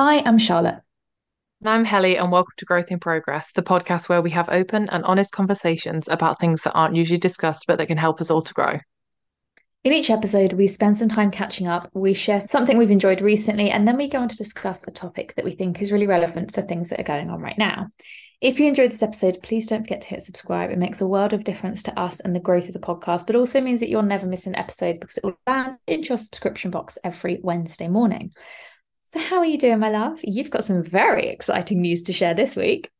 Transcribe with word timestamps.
Hi, 0.00 0.22
I'm 0.24 0.38
Charlotte. 0.38 0.80
And 1.60 1.68
I'm 1.68 1.84
Helly, 1.84 2.18
and 2.18 2.30
welcome 2.30 2.52
to 2.58 2.64
Growth 2.64 2.92
in 2.92 3.00
Progress, 3.00 3.50
the 3.50 3.64
podcast 3.64 4.08
where 4.08 4.22
we 4.22 4.30
have 4.30 4.48
open 4.48 4.88
and 4.90 5.04
honest 5.04 5.32
conversations 5.32 6.06
about 6.08 6.38
things 6.38 6.62
that 6.62 6.74
aren't 6.74 6.94
usually 6.94 7.18
discussed 7.18 7.64
but 7.66 7.78
that 7.78 7.88
can 7.88 7.98
help 7.98 8.20
us 8.20 8.30
all 8.30 8.42
to 8.42 8.54
grow. 8.54 8.78
In 9.82 9.92
each 9.92 10.08
episode, 10.08 10.52
we 10.52 10.68
spend 10.68 10.98
some 10.98 11.08
time 11.08 11.32
catching 11.32 11.66
up, 11.66 11.90
we 11.94 12.14
share 12.14 12.40
something 12.40 12.78
we've 12.78 12.92
enjoyed 12.92 13.20
recently, 13.20 13.70
and 13.70 13.88
then 13.88 13.96
we 13.96 14.06
go 14.06 14.20
on 14.20 14.28
to 14.28 14.36
discuss 14.36 14.86
a 14.86 14.92
topic 14.92 15.34
that 15.34 15.44
we 15.44 15.50
think 15.50 15.82
is 15.82 15.90
really 15.90 16.06
relevant 16.06 16.54
to 16.54 16.60
the 16.60 16.66
things 16.68 16.90
that 16.90 17.00
are 17.00 17.02
going 17.02 17.28
on 17.28 17.40
right 17.40 17.58
now. 17.58 17.88
If 18.40 18.60
you 18.60 18.68
enjoyed 18.68 18.92
this 18.92 19.02
episode, 19.02 19.40
please 19.42 19.66
don't 19.66 19.82
forget 19.82 20.02
to 20.02 20.08
hit 20.10 20.22
subscribe. 20.22 20.70
It 20.70 20.78
makes 20.78 21.00
a 21.00 21.08
world 21.08 21.32
of 21.32 21.42
difference 21.42 21.82
to 21.82 21.98
us 21.98 22.20
and 22.20 22.36
the 22.36 22.40
growth 22.40 22.68
of 22.68 22.72
the 22.72 22.78
podcast, 22.78 23.26
but 23.26 23.34
also 23.34 23.60
means 23.60 23.80
that 23.80 23.88
you'll 23.88 24.02
never 24.02 24.28
miss 24.28 24.46
an 24.46 24.54
episode 24.54 25.00
because 25.00 25.16
it 25.16 25.24
will 25.24 25.40
land 25.44 25.78
into 25.88 26.10
your 26.10 26.18
subscription 26.18 26.70
box 26.70 26.98
every 27.02 27.40
Wednesday 27.42 27.88
morning. 27.88 28.30
So, 29.10 29.20
how 29.20 29.38
are 29.38 29.46
you 29.46 29.56
doing, 29.56 29.78
my 29.78 29.88
love? 29.88 30.20
You've 30.22 30.50
got 30.50 30.64
some 30.64 30.82
very 30.82 31.28
exciting 31.28 31.80
news 31.80 32.02
to 32.04 32.12
share 32.12 32.34
this 32.34 32.54
week. 32.54 32.90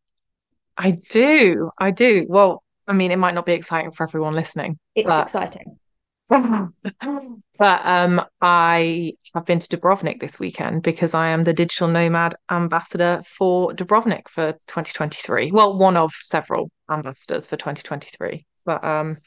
I 0.77 0.93
do. 1.11 1.71
I 1.77 1.91
do. 1.91 2.25
Well, 2.27 2.63
I 2.87 2.95
mean, 2.95 3.11
it 3.11 3.19
might 3.19 3.35
not 3.35 3.45
be 3.45 3.53
exciting 3.53 3.93
for 3.93 4.05
everyone 4.05 4.35
listening. 4.35 4.79
It's 4.95 5.07
but... 5.07 5.23
exciting. 5.23 5.79
but 6.31 6.71
um, 7.61 8.23
I 8.41 9.15
have 9.35 9.45
been 9.45 9.59
to 9.59 9.77
Dubrovnik 9.77 10.21
this 10.21 10.39
weekend 10.39 10.83
because 10.83 11.13
I 11.13 11.29
am 11.29 11.45
the 11.45 11.53
digital 11.53 11.89
nomad 11.89 12.37
ambassador 12.51 13.23
for 13.27 13.73
Dubrovnik 13.75 14.29
for 14.29 14.53
2023. 14.67 15.51
Well, 15.53 15.77
one 15.77 15.97
of 15.99 16.13
several 16.23 16.71
ambassadors 16.91 17.47
for 17.47 17.57
2023. 17.57 18.47
But 18.65 18.83
um, 18.83 19.19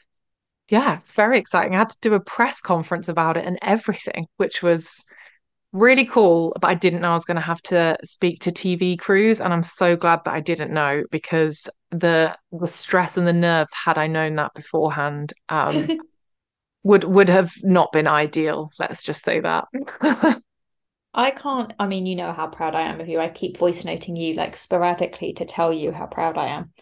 yeah, 0.68 0.98
very 1.14 1.38
exciting. 1.38 1.76
I 1.76 1.78
had 1.78 1.90
to 1.90 1.96
do 2.00 2.14
a 2.14 2.20
press 2.20 2.60
conference 2.60 3.08
about 3.08 3.36
it 3.36 3.44
and 3.44 3.58
everything, 3.62 4.26
which 4.36 4.62
was 4.62 5.04
really 5.72 6.04
cool, 6.04 6.56
but 6.60 6.68
I 6.68 6.74
didn't 6.74 7.00
know 7.00 7.12
I 7.12 7.14
was 7.14 7.24
going 7.24 7.36
to 7.36 7.40
have 7.40 7.62
to 7.62 7.96
speak 8.04 8.40
to 8.40 8.52
TV 8.52 8.98
crews, 8.98 9.40
and 9.40 9.52
I'm 9.52 9.64
so 9.64 9.96
glad 9.96 10.20
that 10.24 10.34
I 10.34 10.40
didn't 10.40 10.72
know 10.72 11.04
because 11.10 11.68
the 11.90 12.36
the 12.52 12.66
stress 12.66 13.16
and 13.16 13.26
the 13.26 13.32
nerves, 13.32 13.72
had 13.72 13.98
I 13.98 14.06
known 14.06 14.36
that 14.36 14.54
beforehand, 14.54 15.32
um, 15.48 15.88
would 16.82 17.04
would 17.04 17.28
have 17.28 17.52
not 17.62 17.92
been 17.92 18.06
ideal. 18.06 18.70
Let's 18.78 19.02
just 19.02 19.24
say 19.24 19.40
that. 19.40 19.64
I 21.14 21.30
can't. 21.30 21.72
I 21.78 21.86
mean, 21.86 22.06
you 22.06 22.16
know 22.16 22.32
how 22.32 22.46
proud 22.46 22.74
I 22.74 22.82
am 22.82 23.00
of 23.00 23.08
you. 23.08 23.20
I 23.20 23.28
keep 23.28 23.56
voice 23.56 23.84
noting 23.84 24.16
you 24.16 24.34
like 24.34 24.56
sporadically 24.56 25.34
to 25.34 25.44
tell 25.44 25.72
you 25.72 25.92
how 25.92 26.06
proud 26.06 26.38
I 26.38 26.48
am. 26.48 26.72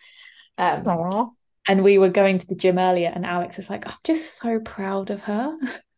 Um, 0.59 0.85
Aww. 0.85 1.31
and 1.67 1.83
we 1.83 1.99
were 1.99 2.11
going 2.11 2.39
to 2.39 2.47
the 2.47 2.55
gym 2.55 2.79
earlier, 2.79 3.11
and 3.13 3.27
Alex 3.27 3.59
is 3.59 3.71
like, 3.71 3.87
"I'm 3.87 3.95
just 4.05 4.37
so 4.37 4.61
proud 4.61 5.11
of 5.11 5.23
her." 5.23 5.57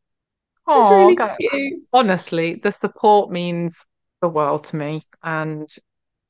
Oh, 0.67 0.97
really 0.97 1.17
cute. 1.39 1.83
honestly, 1.93 2.55
the 2.55 2.73
support 2.73 3.31
means 3.31 3.77
the 4.21 4.29
world 4.29 4.65
to 4.65 4.77
me, 4.77 5.03
and 5.23 5.69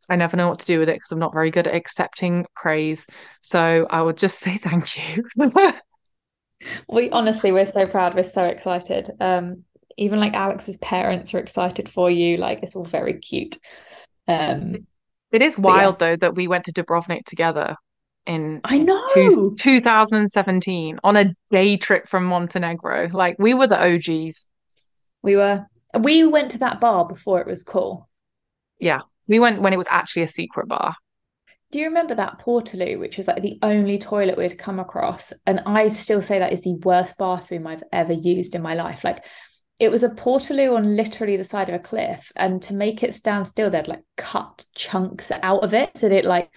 I 0.08 0.16
never 0.16 0.36
know 0.36 0.48
what 0.48 0.60
to 0.60 0.66
do 0.66 0.78
with 0.78 0.88
it 0.88 0.94
because 0.96 1.12
I'm 1.12 1.18
not 1.18 1.34
very 1.34 1.50
good 1.50 1.66
at 1.66 1.74
accepting 1.74 2.46
praise. 2.54 3.06
So 3.40 3.86
I 3.90 4.02
would 4.02 4.16
just 4.16 4.38
say 4.40 4.58
thank 4.58 4.96
you. 4.96 5.24
we 6.88 7.10
honestly, 7.10 7.52
we're 7.52 7.66
so 7.66 7.86
proud. 7.86 8.14
We're 8.14 8.22
so 8.22 8.44
excited. 8.44 9.10
Um, 9.20 9.64
even 9.98 10.20
like 10.20 10.34
Alex's 10.34 10.78
parents 10.78 11.34
are 11.34 11.38
excited 11.38 11.88
for 11.88 12.10
you. 12.10 12.38
Like 12.38 12.62
it's 12.62 12.74
all 12.74 12.84
very 12.84 13.14
cute. 13.14 13.58
Um, 14.26 14.86
it 15.30 15.42
is 15.42 15.58
wild 15.58 15.96
yeah. 16.00 16.08
though 16.08 16.16
that 16.16 16.34
we 16.34 16.48
went 16.48 16.64
to 16.64 16.72
Dubrovnik 16.72 17.24
together 17.24 17.76
in 18.26 18.60
I 18.64 18.78
know 18.78 19.02
two, 19.14 19.56
2017 19.58 21.00
on 21.02 21.16
a 21.16 21.34
day 21.50 21.76
trip 21.76 22.08
from 22.08 22.24
Montenegro. 22.24 23.10
Like 23.12 23.36
we 23.38 23.54
were 23.54 23.66
the 23.66 23.82
OGs. 23.82 24.48
We 25.22 25.36
were 25.36 25.66
we 25.98 26.24
went 26.24 26.52
to 26.52 26.58
that 26.58 26.80
bar 26.80 27.06
before 27.06 27.40
it 27.40 27.46
was 27.46 27.62
cool. 27.62 28.08
Yeah. 28.78 29.00
We 29.28 29.38
went 29.38 29.60
when 29.60 29.72
it 29.72 29.78
was 29.78 29.86
actually 29.90 30.22
a 30.22 30.28
secret 30.28 30.68
bar. 30.68 30.96
Do 31.70 31.78
you 31.78 31.86
remember 31.86 32.14
that 32.14 32.38
Portaloo, 32.38 32.98
which 32.98 33.16
was 33.16 33.26
like 33.26 33.40
the 33.40 33.58
only 33.62 33.96
toilet 33.96 34.36
we'd 34.36 34.58
come 34.58 34.78
across? 34.78 35.32
And 35.46 35.60
I 35.64 35.88
still 35.88 36.20
say 36.20 36.38
that 36.38 36.52
is 36.52 36.60
the 36.60 36.74
worst 36.74 37.16
bathroom 37.16 37.66
I've 37.66 37.84
ever 37.92 38.12
used 38.12 38.54
in 38.54 38.62
my 38.62 38.74
life. 38.74 39.04
Like 39.04 39.24
it 39.80 39.90
was 39.90 40.02
a 40.02 40.10
Portaloo 40.10 40.76
on 40.76 40.96
literally 40.96 41.36
the 41.36 41.44
side 41.44 41.68
of 41.68 41.74
a 41.74 41.78
cliff. 41.78 42.30
And 42.36 42.62
to 42.62 42.74
make 42.74 43.02
it 43.02 43.14
stand 43.14 43.46
still, 43.46 43.70
they'd 43.70 43.88
like 43.88 44.04
cut 44.16 44.64
chunks 44.74 45.30
out 45.42 45.64
of 45.64 45.72
it 45.72 45.96
so 45.96 46.08
that 46.08 46.18
it 46.18 46.24
like 46.24 46.50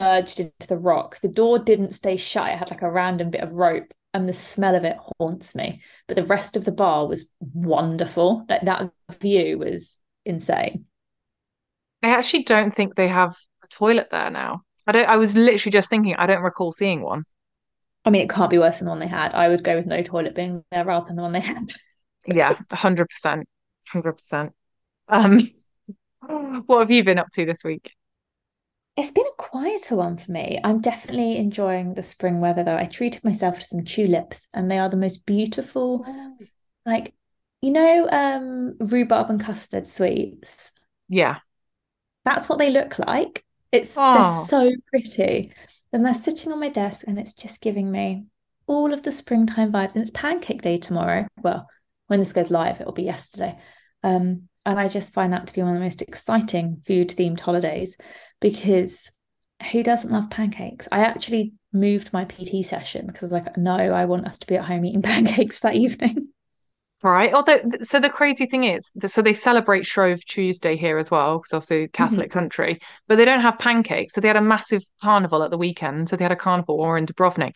merged 0.00 0.40
into 0.40 0.66
the 0.66 0.76
rock. 0.76 1.20
The 1.20 1.28
door 1.28 1.58
didn't 1.58 1.92
stay 1.92 2.16
shut. 2.16 2.50
It 2.50 2.58
had 2.58 2.70
like 2.70 2.82
a 2.82 2.90
random 2.90 3.30
bit 3.30 3.42
of 3.42 3.54
rope 3.54 3.92
and 4.16 4.28
the 4.28 4.34
smell 4.34 4.74
of 4.74 4.84
it 4.84 4.96
haunts 5.18 5.54
me. 5.54 5.82
But 6.06 6.16
the 6.16 6.24
rest 6.24 6.56
of 6.56 6.64
the 6.64 6.72
bar 6.72 7.06
was 7.06 7.30
wonderful. 7.40 8.46
Like 8.48 8.62
that 8.62 8.90
view 9.20 9.58
was 9.58 10.00
insane. 10.24 10.86
I 12.02 12.08
actually 12.08 12.44
don't 12.44 12.74
think 12.74 12.94
they 12.94 13.08
have 13.08 13.36
a 13.62 13.68
toilet 13.68 14.08
there 14.10 14.30
now. 14.30 14.62
I 14.86 14.92
don't 14.92 15.08
I 15.08 15.16
was 15.16 15.34
literally 15.34 15.72
just 15.72 15.90
thinking 15.90 16.14
I 16.16 16.26
don't 16.26 16.42
recall 16.42 16.72
seeing 16.72 17.02
one. 17.02 17.24
I 18.04 18.10
mean 18.10 18.22
it 18.22 18.30
can't 18.30 18.50
be 18.50 18.58
worse 18.58 18.78
than 18.78 18.86
the 18.86 18.90
one 18.90 19.00
they 19.00 19.06
had. 19.06 19.34
I 19.34 19.48
would 19.48 19.64
go 19.64 19.76
with 19.76 19.86
no 19.86 20.02
toilet 20.02 20.34
being 20.34 20.64
there 20.70 20.84
rather 20.84 21.06
than 21.06 21.16
the 21.16 21.22
one 21.22 21.32
they 21.32 21.40
had. 21.40 21.72
yeah, 22.26 22.54
hundred 22.70 23.08
percent. 23.10 23.46
Hundred 23.88 24.14
percent. 24.14 24.52
Um 25.08 25.50
what 26.66 26.80
have 26.80 26.90
you 26.90 27.04
been 27.04 27.18
up 27.18 27.30
to 27.34 27.44
this 27.44 27.62
week? 27.64 27.92
It's 28.96 29.12
been 29.12 29.26
a 29.26 29.42
quieter 29.42 29.96
one 29.96 30.16
for 30.16 30.32
me. 30.32 30.58
I'm 30.64 30.80
definitely 30.80 31.36
enjoying 31.36 31.94
the 31.94 32.02
spring 32.02 32.40
weather 32.40 32.64
though. 32.64 32.76
I 32.76 32.86
treated 32.86 33.24
myself 33.24 33.58
to 33.58 33.66
some 33.66 33.84
tulips 33.84 34.48
and 34.54 34.70
they 34.70 34.78
are 34.78 34.88
the 34.88 34.96
most 34.96 35.26
beautiful, 35.26 36.04
oh. 36.06 36.36
like, 36.86 37.12
you 37.60 37.72
know, 37.72 38.08
um, 38.10 38.76
rhubarb 38.80 39.28
and 39.28 39.40
custard 39.40 39.86
sweets. 39.86 40.72
Yeah. 41.10 41.36
That's 42.24 42.48
what 42.48 42.58
they 42.58 42.70
look 42.70 42.98
like. 42.98 43.44
It's 43.70 43.94
oh. 43.98 44.14
they're 44.14 44.46
so 44.46 44.76
pretty. 44.88 45.52
And 45.92 46.04
they're 46.04 46.14
sitting 46.14 46.50
on 46.50 46.60
my 46.60 46.70
desk 46.70 47.04
and 47.06 47.18
it's 47.18 47.34
just 47.34 47.60
giving 47.60 47.90
me 47.90 48.24
all 48.66 48.94
of 48.94 49.02
the 49.02 49.12
springtime 49.12 49.72
vibes. 49.72 49.94
And 49.94 50.02
it's 50.02 50.10
pancake 50.10 50.62
day 50.62 50.78
tomorrow. 50.78 51.26
Well, 51.42 51.68
when 52.06 52.20
this 52.20 52.32
goes 52.32 52.50
live, 52.50 52.80
it'll 52.80 52.92
be 52.92 53.02
yesterday. 53.02 53.58
Um, 54.02 54.48
and 54.64 54.80
I 54.80 54.88
just 54.88 55.14
find 55.14 55.32
that 55.32 55.46
to 55.46 55.54
be 55.54 55.62
one 55.62 55.70
of 55.70 55.74
the 55.74 55.84
most 55.84 56.02
exciting 56.02 56.82
food 56.86 57.10
themed 57.10 57.40
holidays 57.40 57.96
because 58.40 59.10
who 59.72 59.82
doesn't 59.82 60.12
love 60.12 60.30
pancakes? 60.30 60.88
I 60.92 61.00
actually 61.00 61.54
moved 61.72 62.12
my 62.12 62.24
PT 62.24 62.64
session 62.64 63.06
because 63.06 63.22
I 63.22 63.26
was 63.26 63.44
like, 63.44 63.56
no, 63.56 63.76
I 63.76 64.04
want 64.04 64.26
us 64.26 64.38
to 64.38 64.46
be 64.46 64.56
at 64.56 64.64
home 64.64 64.84
eating 64.84 65.02
pancakes 65.02 65.60
that 65.60 65.74
evening. 65.74 66.28
Right. 67.02 67.32
Although, 67.32 67.60
so 67.82 68.00
the 68.00 68.08
crazy 68.08 68.46
thing 68.46 68.64
is, 68.64 68.90
so 69.06 69.20
they 69.20 69.34
celebrate 69.34 69.84
Shrove 69.84 70.24
Tuesday 70.24 70.76
here 70.76 70.96
as 70.96 71.10
well, 71.10 71.38
because 71.38 71.52
also 71.52 71.86
Catholic 71.88 72.30
mm-hmm. 72.30 72.38
country, 72.38 72.80
but 73.06 73.16
they 73.16 73.26
don't 73.26 73.42
have 73.42 73.58
pancakes. 73.58 74.14
So 74.14 74.20
they 74.20 74.28
had 74.28 74.36
a 74.36 74.40
massive 74.40 74.82
carnival 75.02 75.42
at 75.42 75.50
the 75.50 75.58
weekend. 75.58 76.08
So 76.08 76.16
they 76.16 76.24
had 76.24 76.32
a 76.32 76.36
carnival 76.36 76.80
or 76.80 76.96
in 76.96 77.06
Dubrovnik. 77.06 77.52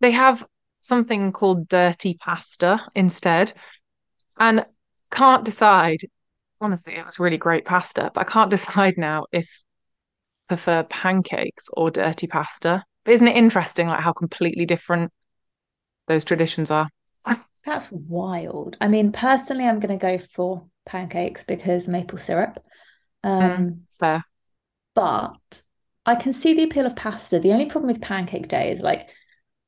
They 0.00 0.12
have 0.12 0.44
something 0.80 1.32
called 1.32 1.68
dirty 1.68 2.14
pasta 2.14 2.80
instead, 2.94 3.52
and 4.38 4.64
can't 5.10 5.44
decide. 5.44 6.00
Honestly, 6.60 6.94
it 6.94 7.04
was 7.04 7.20
really 7.20 7.38
great 7.38 7.64
pasta, 7.64 8.10
but 8.14 8.22
I 8.22 8.30
can't 8.30 8.50
decide 8.58 8.94
now 8.96 9.26
if 9.32 9.48
prefer 10.48 10.82
pancakes 10.84 11.68
or 11.72 11.90
dirty 11.90 12.26
pasta. 12.26 12.84
But 13.04 13.14
isn't 13.14 13.28
it 13.28 13.36
interesting, 13.36 13.88
like 13.88 14.00
how 14.00 14.12
completely 14.12 14.66
different 14.66 15.12
those 16.06 16.24
traditions 16.24 16.70
are? 16.70 16.88
That's 17.68 17.92
wild. 17.92 18.78
I 18.80 18.88
mean, 18.88 19.12
personally, 19.12 19.66
I'm 19.66 19.78
going 19.78 19.98
to 19.98 20.02
go 20.02 20.18
for 20.18 20.66
pancakes 20.86 21.44
because 21.44 21.86
maple 21.86 22.18
syrup. 22.18 22.58
Um, 23.22 23.42
mm, 23.42 23.78
fair. 24.00 24.24
But 24.94 25.62
I 26.06 26.14
can 26.14 26.32
see 26.32 26.54
the 26.54 26.62
appeal 26.62 26.86
of 26.86 26.96
pasta. 26.96 27.38
The 27.38 27.52
only 27.52 27.66
problem 27.66 27.88
with 27.88 28.00
pancake 28.00 28.48
day 28.48 28.72
is 28.72 28.80
like 28.80 29.10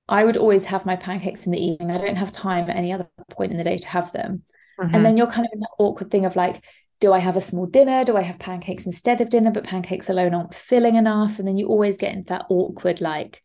I 0.08 0.24
would 0.24 0.38
always 0.38 0.64
have 0.64 0.86
my 0.86 0.96
pancakes 0.96 1.44
in 1.44 1.52
the 1.52 1.62
evening. 1.62 1.90
I 1.90 1.98
don't 1.98 2.16
have 2.16 2.32
time 2.32 2.70
at 2.70 2.76
any 2.76 2.92
other 2.92 3.06
point 3.30 3.52
in 3.52 3.58
the 3.58 3.64
day 3.64 3.76
to 3.76 3.88
have 3.88 4.12
them. 4.12 4.44
Mm-hmm. 4.80 4.94
And 4.94 5.04
then 5.04 5.16
you're 5.18 5.26
kind 5.26 5.46
of 5.46 5.52
in 5.52 5.60
that 5.60 5.76
awkward 5.78 6.10
thing 6.10 6.24
of 6.24 6.36
like, 6.36 6.64
do 7.00 7.12
I 7.12 7.18
have 7.18 7.36
a 7.36 7.40
small 7.40 7.66
dinner? 7.66 8.04
Do 8.04 8.16
I 8.16 8.22
have 8.22 8.38
pancakes 8.38 8.86
instead 8.86 9.20
of 9.20 9.30
dinner? 9.30 9.50
But 9.50 9.64
pancakes 9.64 10.10
alone 10.10 10.34
aren't 10.34 10.54
filling 10.54 10.96
enough. 10.96 11.38
And 11.38 11.48
then 11.48 11.56
you 11.56 11.66
always 11.66 11.96
get 11.96 12.14
into 12.14 12.28
that 12.28 12.46
awkward, 12.50 13.00
like, 13.00 13.42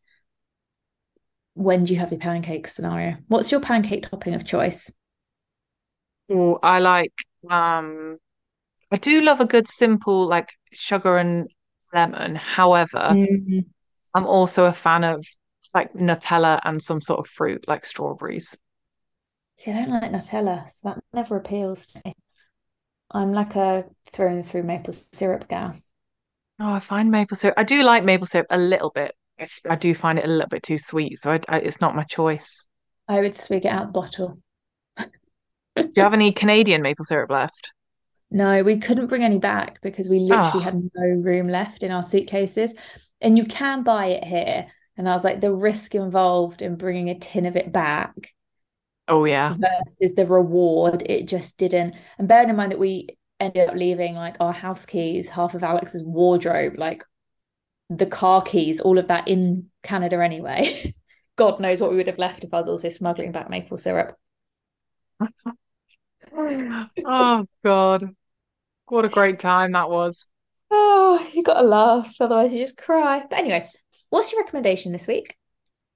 when 1.54 1.86
do 1.86 1.94
you 1.94 2.00
have 2.00 2.12
your 2.12 2.19
pancake 2.19 2.68
scenario? 2.68 3.16
What's 3.28 3.52
your 3.52 3.62
pancake 3.62 4.10
topping 4.10 4.34
of 4.34 4.46
choice? 4.46 4.92
Oh, 6.30 6.60
I 6.62 6.80
like 6.80 7.13
um 7.50 8.18
I 8.92 8.98
do 8.98 9.22
love 9.22 9.40
a 9.40 9.46
good 9.46 9.68
simple 9.68 10.28
like 10.28 10.50
sugar 10.74 11.18
and 11.18 11.50
lemon. 11.94 12.36
However, 12.36 13.10
mm-hmm. 13.12 13.60
I'm 14.13 14.28
also 14.28 14.66
a 14.66 14.74
fan 14.74 15.04
of 15.06 15.25
like 15.74 15.94
Nutella 15.94 16.60
and 16.66 16.81
some 16.81 17.00
sort 17.00 17.19
of 17.19 17.28
fruit 17.28 17.66
like 17.68 17.86
strawberries. 17.86 18.58
See, 19.58 19.72
I 19.72 19.75
don't 19.75 19.90
like 19.90 20.12
Nutella, 20.12 20.69
so 20.69 20.90
that 20.90 21.04
never 21.13 21.38
appeals 21.38 21.88
to 21.88 22.01
me. 22.04 22.13
I'm 23.15 23.31
like 23.33 23.56
a 23.56 23.85
through 24.12 24.27
and 24.27 24.45
through 24.45 24.63
maple 24.63 24.94
syrup 24.94 25.47
gal. 25.47 25.75
Oh, 26.59 26.73
I 26.73 26.79
find 26.79 27.12
maple 27.12 27.38
syrup. 27.38 27.56
I 27.57 27.63
do 27.63 27.81
like 27.83 28.03
maple 28.03 28.27
syrup 28.27 28.47
a 28.50 28.57
little 28.57 28.89
bit. 28.89 29.15
If 29.38 29.59
I 29.69 29.75
do 29.75 29.94
find 29.94 30.17
it 30.19 30.25
a 30.25 30.29
little 30.29 30.47
bit 30.50 30.63
too 30.63 30.77
sweet, 30.77 31.19
so 31.19 31.31
I, 31.31 31.39
I, 31.50 31.59
it's 31.59 31.81
not 31.81 31.95
my 31.95 32.03
choice. 32.03 32.67
I 33.07 33.19
would 33.19 33.35
swig 33.35 33.65
it 33.65 33.69
out 33.69 33.88
the 33.88 33.91
bottle. 34.00 34.39
do 35.75 35.89
you 35.95 36.03
have 36.03 36.13
any 36.13 36.31
Canadian 36.31 36.81
maple 36.81 37.06
syrup 37.06 37.29
left? 37.31 37.71
No, 38.31 38.63
we 38.63 38.79
couldn't 38.79 39.07
bring 39.07 39.23
any 39.23 39.38
back 39.39 39.81
because 39.81 40.09
we 40.09 40.19
literally 40.19 40.51
Oh. 40.51 40.59
had 40.63 40.75
no 40.95 41.06
room 41.21 41.47
left 41.47 41.83
in 41.83 41.91
our 41.91 42.03
suitcases. 42.03 42.75
And 43.21 43.38
you 43.38 43.45
can 43.45 43.83
buy 43.83 44.07
it 44.07 44.23
here. 44.23 44.67
And 44.97 45.07
I 45.09 45.13
was 45.13 45.23
like, 45.23 45.41
the 45.41 45.53
risk 45.53 45.95
involved 45.95 46.62
in 46.62 46.75
bringing 46.75 47.09
a 47.09 47.19
tin 47.19 47.45
of 47.45 47.56
it 47.56 47.71
back 47.71 48.33
Oh 49.07 49.25
yeah. 49.25 49.56
versus 49.57 50.16
the 50.16 50.25
reward, 50.25 51.04
it 51.06 51.28
just 51.28 51.57
didn't. 51.57 51.96
And 52.18 52.28
bearing 52.28 52.50
in 52.50 52.56
mind 52.56 52.72
that 52.72 52.80
we 52.80 53.10
ended 53.40 53.69
up 53.69 53.75
leaving 53.75 54.16
like 54.16 54.38
our 54.40 54.54
house 54.54 54.86
keys, 54.86 55.30
half 55.30 55.54
of 55.54 55.63
Alex's 55.63 56.04
wardrobe, 56.04 56.75
like 56.78 57.04
the 57.90 58.06
car 58.06 58.42
keys, 58.42 58.80
all 58.81 58.98
of 58.98 59.07
that 59.07 59.28
in 59.28 59.69
Canada 59.84 60.24
anyway. 60.24 60.94
God 61.36 61.60
knows 61.60 61.81
what 61.81 61.92
we 61.92 61.98
would 61.98 62.07
have 62.07 62.18
left 62.18 62.44
if 62.44 62.54
I 62.54 62.60
was 62.60 62.68
also 62.69 62.90
smuggling 62.90 63.31
back 63.31 63.50
maple 63.50 63.78
syrup. 63.78 64.16
Oh 67.06 67.46
God. 67.63 68.16
What 68.88 69.06
a 69.06 69.10
great 69.10 69.40
time 69.40 69.72
that 69.74 69.90
was. 69.90 70.28
Oh, 70.72 71.25
you 71.34 71.44
gotta 71.44 71.66
laugh, 71.66 72.16
otherwise 72.19 72.51
you 72.51 72.60
just 72.60 72.78
cry. 72.78 73.24
But 73.30 73.40
anyway, 73.40 73.69
what's 74.10 74.31
your 74.34 74.42
recommendation 74.42 74.92
this 74.92 75.08
week? 75.08 75.38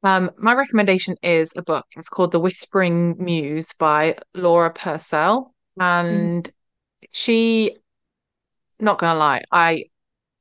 Um, 0.04 0.32
my 0.38 0.54
recommendation 0.54 1.16
is 1.22 1.52
a 1.56 1.62
book. 1.62 1.86
It's 1.98 2.10
called 2.10 2.32
The 2.32 2.40
Whispering 2.40 3.16
Muse 3.20 3.74
by 3.78 4.18
Laura 4.34 4.72
Purcell. 4.72 5.54
Mhm. 5.78 5.84
And 5.84 6.54
she, 7.12 7.78
not 8.80 8.98
gonna 8.98 9.20
lie, 9.20 9.42
I 9.52 9.86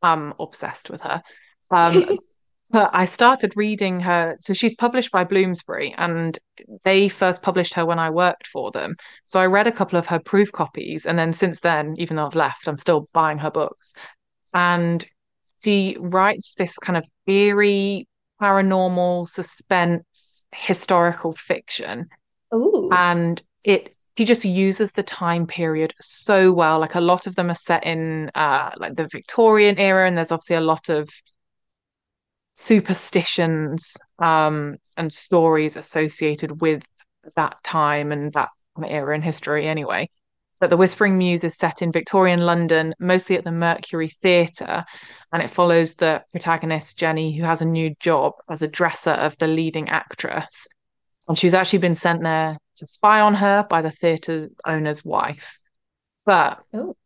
am 0.02 0.34
obsessed 0.38 0.90
with 0.90 1.00
her. 1.02 1.22
Um, 1.70 1.93
but 2.70 2.90
I 2.93 3.06
started 3.06 3.56
reading 3.56 4.00
her. 4.00 4.37
So 4.40 4.55
she's 4.55 4.75
published 4.75 5.10
by 5.10 5.25
Bloomsbury, 5.25 5.94
and 5.96 6.38
they 6.84 7.08
first 7.08 7.43
published 7.43 7.75
her 7.75 7.87
when 7.87 7.99
I 7.99 8.11
worked 8.11 8.46
for 8.46 8.70
them. 8.70 8.94
So 9.25 9.40
I 9.40 9.46
read 9.46 9.66
a 9.66 9.72
couple 9.72 9.99
of 9.99 10.06
her 10.06 10.20
proof 10.20 10.52
copies, 10.52 11.06
and 11.06 11.19
then 11.19 11.32
since 11.32 11.61
then, 11.61 11.94
even 11.99 12.16
though 12.16 12.26
I've 12.26 12.34
left, 12.34 12.69
I'm 12.69 12.78
still 12.78 13.08
buying 13.12 13.38
her 13.38 13.50
books. 13.50 13.94
And 14.52 15.06
she 15.62 15.96
writes 15.99 16.54
this 16.54 16.76
kind 16.78 16.96
of 16.96 17.04
eerie, 17.26 18.06
paranormal, 18.40 19.29
suspense, 19.29 20.44
historical 20.55 21.32
fiction. 21.32 22.08
Ooh. 22.55 22.90
And 22.93 23.43
it 23.64 23.94
he 24.17 24.25
just 24.25 24.44
uses 24.44 24.93
the 24.93 25.02
time 25.05 25.46
period 25.46 25.94
so 26.00 26.52
well. 26.52 26.81
Like 26.81 26.96
a 26.96 27.00
lot 27.00 27.26
of 27.26 27.37
them 27.37 27.50
are 27.50 27.55
set 27.55 27.85
in 27.85 28.31
uh 28.35 28.70
like 28.76 28.96
the 28.96 29.08
Victorian 29.08 29.79
era, 29.79 30.06
and 30.06 30.17
there's 30.17 30.32
obviously 30.32 30.56
a 30.56 30.61
lot 30.61 30.88
of 30.88 31.08
superstitions 32.55 33.96
um 34.19 34.76
and 34.96 35.12
stories 35.12 35.76
associated 35.76 36.61
with 36.61 36.82
that 37.37 37.62
time 37.62 38.11
and 38.11 38.32
that 38.32 38.49
era 38.85 39.14
in 39.14 39.23
history 39.23 39.67
anyway. 39.67 40.08
But 40.60 40.70
The 40.70 40.76
Whispering 40.76 41.16
Muse 41.16 41.44
is 41.44 41.56
set 41.56 41.82
in 41.82 41.93
Victorian 41.93 42.40
London, 42.40 42.94
mostly 42.99 43.37
at 43.37 43.44
the 43.44 43.52
Mercury 43.52 44.08
Theatre, 44.08 44.84
and 45.32 45.43
it 45.43 45.50
follows 45.50 45.94
the 45.94 46.25
protagonist, 46.32 46.99
Jenny, 46.99 47.37
who 47.37 47.44
has 47.44 47.60
a 47.62 47.66
new 47.66 47.94
job 48.00 48.32
as 48.50 48.60
a 48.62 48.69
dresser 48.69 49.12
of 49.12 49.38
the 49.38 49.46
leading 49.46 49.88
actress. 49.88 50.66
And 51.28 51.38
she's 51.38 51.55
actually 51.55 51.81
been 51.81 51.94
sent 51.94 52.22
there 52.22 52.58
to 52.76 52.87
spy 52.87 53.20
on 53.20 53.34
her 53.34 53.66
by 53.69 53.82
the 53.82 53.90
theatre 53.90 54.49
owner's 54.64 55.05
wife. 55.05 55.58
But 56.25 56.62
Oh. 56.75 56.96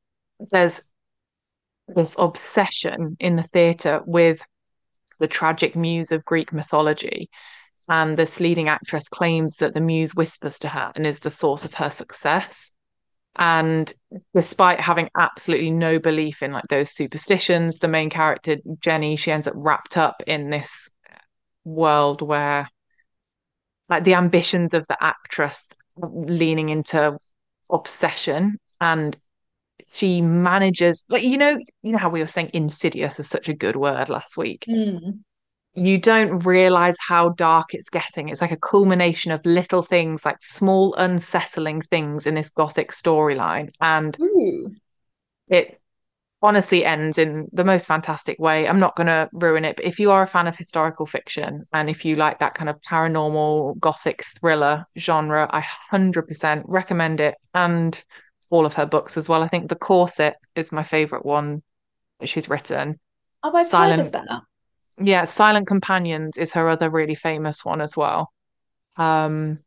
there's 0.50 0.80
this 1.88 2.16
obsession 2.18 3.16
in 3.20 3.36
the 3.36 3.42
theatre 3.42 4.02
with 4.06 4.40
the 5.18 5.28
tragic 5.28 5.76
muse 5.76 6.10
of 6.10 6.24
Greek 6.24 6.52
mythology. 6.52 7.28
And 7.88 8.16
this 8.16 8.40
leading 8.40 8.68
actress 8.68 9.08
claims 9.08 9.56
that 9.56 9.74
the 9.74 9.80
muse 9.80 10.14
whispers 10.14 10.58
to 10.60 10.68
her 10.68 10.92
and 10.94 11.06
is 11.06 11.18
the 11.18 11.30
source 11.30 11.64
of 11.64 11.74
her 11.74 11.90
success. 11.90 12.72
And 13.36 13.92
despite 14.34 14.78
having 14.80 15.08
absolutely 15.16 15.70
no 15.70 15.98
belief 15.98 16.42
in 16.42 16.52
like 16.52 16.66
those 16.68 16.90
superstitions, 16.90 17.78
the 17.78 17.88
main 17.88 18.10
character, 18.10 18.58
Jenny, 18.80 19.16
she 19.16 19.32
ends 19.32 19.46
up 19.46 19.54
wrapped 19.56 19.96
up 19.96 20.22
in 20.26 20.50
this 20.50 20.90
world 21.64 22.20
where 22.22 22.68
like 23.88 24.04
the 24.04 24.14
ambitions 24.14 24.74
of 24.74 24.86
the 24.88 25.02
actress 25.02 25.68
leaning 25.96 26.68
into 26.68 27.16
obsession 27.70 28.58
and 28.80 29.16
she 29.88 30.22
manages 30.22 31.04
like 31.08 31.22
you 31.22 31.36
know 31.36 31.58
you 31.82 31.92
know 31.92 31.98
how 31.98 32.08
we 32.08 32.20
were 32.20 32.26
saying 32.26 32.50
insidious 32.54 33.20
is 33.20 33.28
such 33.28 33.48
a 33.48 33.54
good 33.54 33.76
word 33.76 34.08
last 34.08 34.36
week 34.36 34.64
Mm. 34.68 35.20
You 35.74 35.98
don't 35.98 36.40
realize 36.40 36.96
how 37.06 37.30
dark 37.30 37.74
it's 37.74 37.88
getting. 37.88 38.28
It's 38.28 38.40
like 38.40 38.52
a 38.52 38.56
culmination 38.56 39.32
of 39.32 39.44
little 39.44 39.82
things, 39.82 40.24
like 40.24 40.36
small, 40.40 40.94
unsettling 40.94 41.80
things 41.82 42.26
in 42.26 42.34
this 42.34 42.50
gothic 42.50 42.92
storyline. 42.92 43.70
And 43.80 44.16
Ooh. 44.20 44.74
it 45.48 45.80
honestly 46.42 46.84
ends 46.84 47.18
in 47.18 47.48
the 47.52 47.64
most 47.64 47.86
fantastic 47.86 48.38
way. 48.38 48.68
I'm 48.68 48.80
not 48.80 48.96
going 48.96 49.06
to 49.06 49.30
ruin 49.32 49.64
it, 49.64 49.76
but 49.76 49.84
if 49.84 49.98
you 49.98 50.10
are 50.10 50.22
a 50.22 50.26
fan 50.26 50.46
of 50.46 50.56
historical 50.56 51.06
fiction 51.06 51.64
and 51.72 51.88
if 51.88 52.04
you 52.04 52.16
like 52.16 52.40
that 52.40 52.54
kind 52.54 52.68
of 52.68 52.80
paranormal, 52.82 53.78
gothic 53.78 54.24
thriller 54.40 54.84
genre, 54.98 55.48
I 55.50 55.60
100% 55.60 56.64
recommend 56.66 57.20
it. 57.20 57.36
And 57.54 58.02
all 58.52 58.66
of 58.66 58.74
her 58.74 58.86
books 58.86 59.16
as 59.16 59.28
well. 59.28 59.42
I 59.42 59.48
think 59.48 59.68
The 59.68 59.76
Corset 59.76 60.34
is 60.54 60.70
my 60.70 60.82
favorite 60.82 61.24
one 61.24 61.62
that 62.20 62.28
she's 62.28 62.50
written. 62.50 63.00
Oh, 63.42 63.56
I've 63.56 63.72
heard 63.72 63.98
of 63.98 64.12
that. 64.12 64.42
Yeah, 64.98 65.24
Silent 65.24 65.66
Companions 65.66 66.36
is 66.36 66.52
her 66.52 66.68
other 66.68 66.90
really 66.90 67.14
famous 67.14 67.64
one 67.64 67.80
as 67.80 67.96
well. 67.96 68.32
Um, 68.96 69.60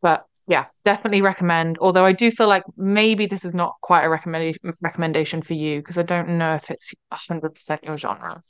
but 0.00 0.26
yeah, 0.46 0.66
definitely 0.84 1.22
recommend. 1.22 1.78
Although 1.78 2.04
I 2.04 2.12
do 2.12 2.30
feel 2.30 2.48
like 2.48 2.64
maybe 2.76 3.26
this 3.26 3.44
is 3.44 3.54
not 3.54 3.74
quite 3.82 4.04
a 4.04 4.08
recommendation 4.08 4.74
recommendation 4.80 5.42
for 5.42 5.54
you 5.54 5.80
because 5.80 5.98
I 5.98 6.02
don't 6.02 6.38
know 6.38 6.54
if 6.54 6.70
it's 6.70 6.92
100% 7.12 7.84
your 7.84 7.98
genre. 7.98 8.42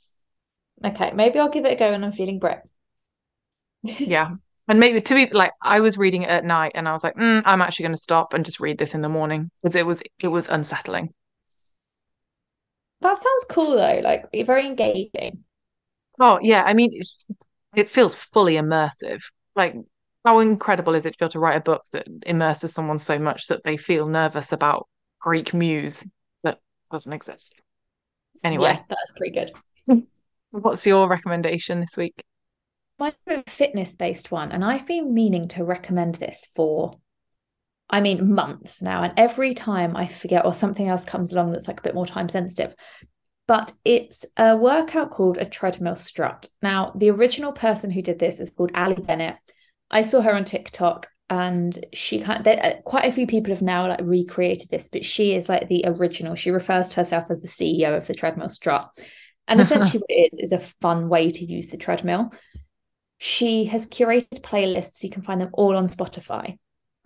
Okay, 0.83 1.11
maybe 1.13 1.39
I'll 1.39 1.49
give 1.49 1.65
it 1.65 1.73
a 1.73 1.75
go 1.75 1.91
when 1.91 2.03
I'm 2.03 2.11
feeling 2.11 2.39
brave. 2.39 2.59
Yeah. 3.83 4.31
And 4.67 4.79
maybe 4.79 5.01
to 5.01 5.15
be 5.15 5.27
like 5.31 5.51
I 5.63 5.79
was 5.79 5.97
reading 5.97 6.21
it 6.21 6.29
at 6.29 6.45
night 6.45 6.73
and 6.75 6.87
I 6.87 6.93
was 6.93 7.03
like, 7.03 7.15
mm, 7.15 7.41
I'm 7.43 7.61
actually 7.61 7.83
going 7.85 7.95
to 7.95 8.01
stop 8.01 8.35
and 8.35 8.45
just 8.45 8.59
read 8.59 8.77
this 8.77 8.93
in 8.93 9.01
the 9.01 9.09
morning 9.09 9.49
because 9.61 9.75
it 9.75 9.85
was 9.85 10.03
it 10.19 10.27
was 10.27 10.47
unsettling. 10.47 11.09
That 13.01 13.15
sounds 13.15 13.45
cool 13.49 13.71
though, 13.77 14.01
like 14.03 14.25
very 14.45 14.67
engaging. 14.67 15.43
Oh 16.19 16.39
yeah, 16.41 16.63
I 16.63 16.73
mean 16.73 17.01
it, 17.75 17.89
feels 17.89 18.15
fully 18.15 18.55
immersive. 18.55 19.21
Like 19.55 19.75
how 20.25 20.39
incredible 20.39 20.95
is 20.95 21.05
it 21.05 21.11
to 21.11 21.17
be 21.17 21.25
able 21.25 21.31
to 21.31 21.39
write 21.39 21.57
a 21.57 21.61
book 21.61 21.83
that 21.93 22.07
immerses 22.25 22.73
someone 22.73 22.99
so 22.99 23.17
much 23.17 23.47
that 23.47 23.63
they 23.63 23.77
feel 23.77 24.07
nervous 24.07 24.51
about 24.51 24.87
Greek 25.21 25.53
muse 25.53 26.05
that 26.43 26.59
doesn't 26.91 27.13
exist. 27.13 27.55
Anyway, 28.43 28.73
Yeah, 28.73 28.83
that's 28.89 29.11
pretty 29.15 29.33
good. 29.33 30.07
what's 30.51 30.85
your 30.85 31.07
recommendation 31.07 31.79
this 31.79 31.95
week? 31.97 32.13
My 32.97 33.13
fitness-based 33.47 34.29
one, 34.29 34.51
and 34.51 34.63
I've 34.63 34.85
been 34.85 35.13
meaning 35.13 35.47
to 35.49 35.63
recommend 35.63 36.15
this 36.15 36.49
for, 36.53 36.91
I 37.89 38.01
mean, 38.01 38.35
months 38.35 38.81
now. 38.81 39.03
And 39.03 39.13
every 39.15 39.53
time 39.53 39.95
I 39.95 40.07
forget 40.07 40.45
or 40.45 40.53
something 40.53 40.87
else 40.87 41.05
comes 41.05 41.31
along 41.31 41.51
that's 41.51 41.67
like 41.67 41.79
a 41.79 41.83
bit 41.83 41.95
more 41.95 42.05
time 42.05 42.27
sensitive. 42.27 42.75
But 43.49 43.71
it's 43.83 44.27
a 44.37 44.55
workout 44.55 45.09
called 45.09 45.37
a 45.37 45.45
treadmill 45.45 45.95
strut. 45.95 46.47
Now, 46.61 46.91
the 46.95 47.09
original 47.09 47.51
person 47.51 47.89
who 47.89 48.03
did 48.03 48.19
this 48.19 48.39
is 48.39 48.51
called 48.51 48.69
Ali 48.75 48.93
Bennett. 48.93 49.37
I 49.89 50.03
saw 50.03 50.21
her 50.21 50.35
on 50.35 50.43
TikTok 50.43 51.07
and 51.31 51.75
she 51.91 52.19
kind 52.19 52.45
of, 52.45 52.59
uh, 52.59 52.81
quite 52.85 53.05
a 53.05 53.11
few 53.11 53.25
people 53.25 53.51
have 53.51 53.63
now 53.63 53.87
like 53.87 54.01
recreated 54.03 54.69
this, 54.69 54.87
but 54.87 55.03
she 55.03 55.33
is 55.33 55.49
like 55.49 55.67
the 55.67 55.83
original. 55.87 56.35
She 56.35 56.51
refers 56.51 56.89
to 56.89 56.97
herself 56.97 57.31
as 57.31 57.41
the 57.41 57.47
CEO 57.47 57.97
of 57.97 58.05
the 58.05 58.13
treadmill 58.13 58.49
strut. 58.49 58.87
And 59.47 59.59
essentially 59.61 60.01
what 60.01 60.11
it 60.11 60.29
is 60.31 60.39
is 60.39 60.51
a 60.51 60.59
fun 60.79 61.09
way 61.09 61.31
to 61.31 61.43
use 61.43 61.69
the 61.69 61.77
treadmill. 61.77 62.31
She 63.17 63.65
has 63.65 63.89
curated 63.89 64.41
playlists, 64.41 65.03
you 65.03 65.09
can 65.09 65.23
find 65.23 65.41
them 65.41 65.49
all 65.53 65.75
on 65.75 65.87
Spotify. 65.87 66.59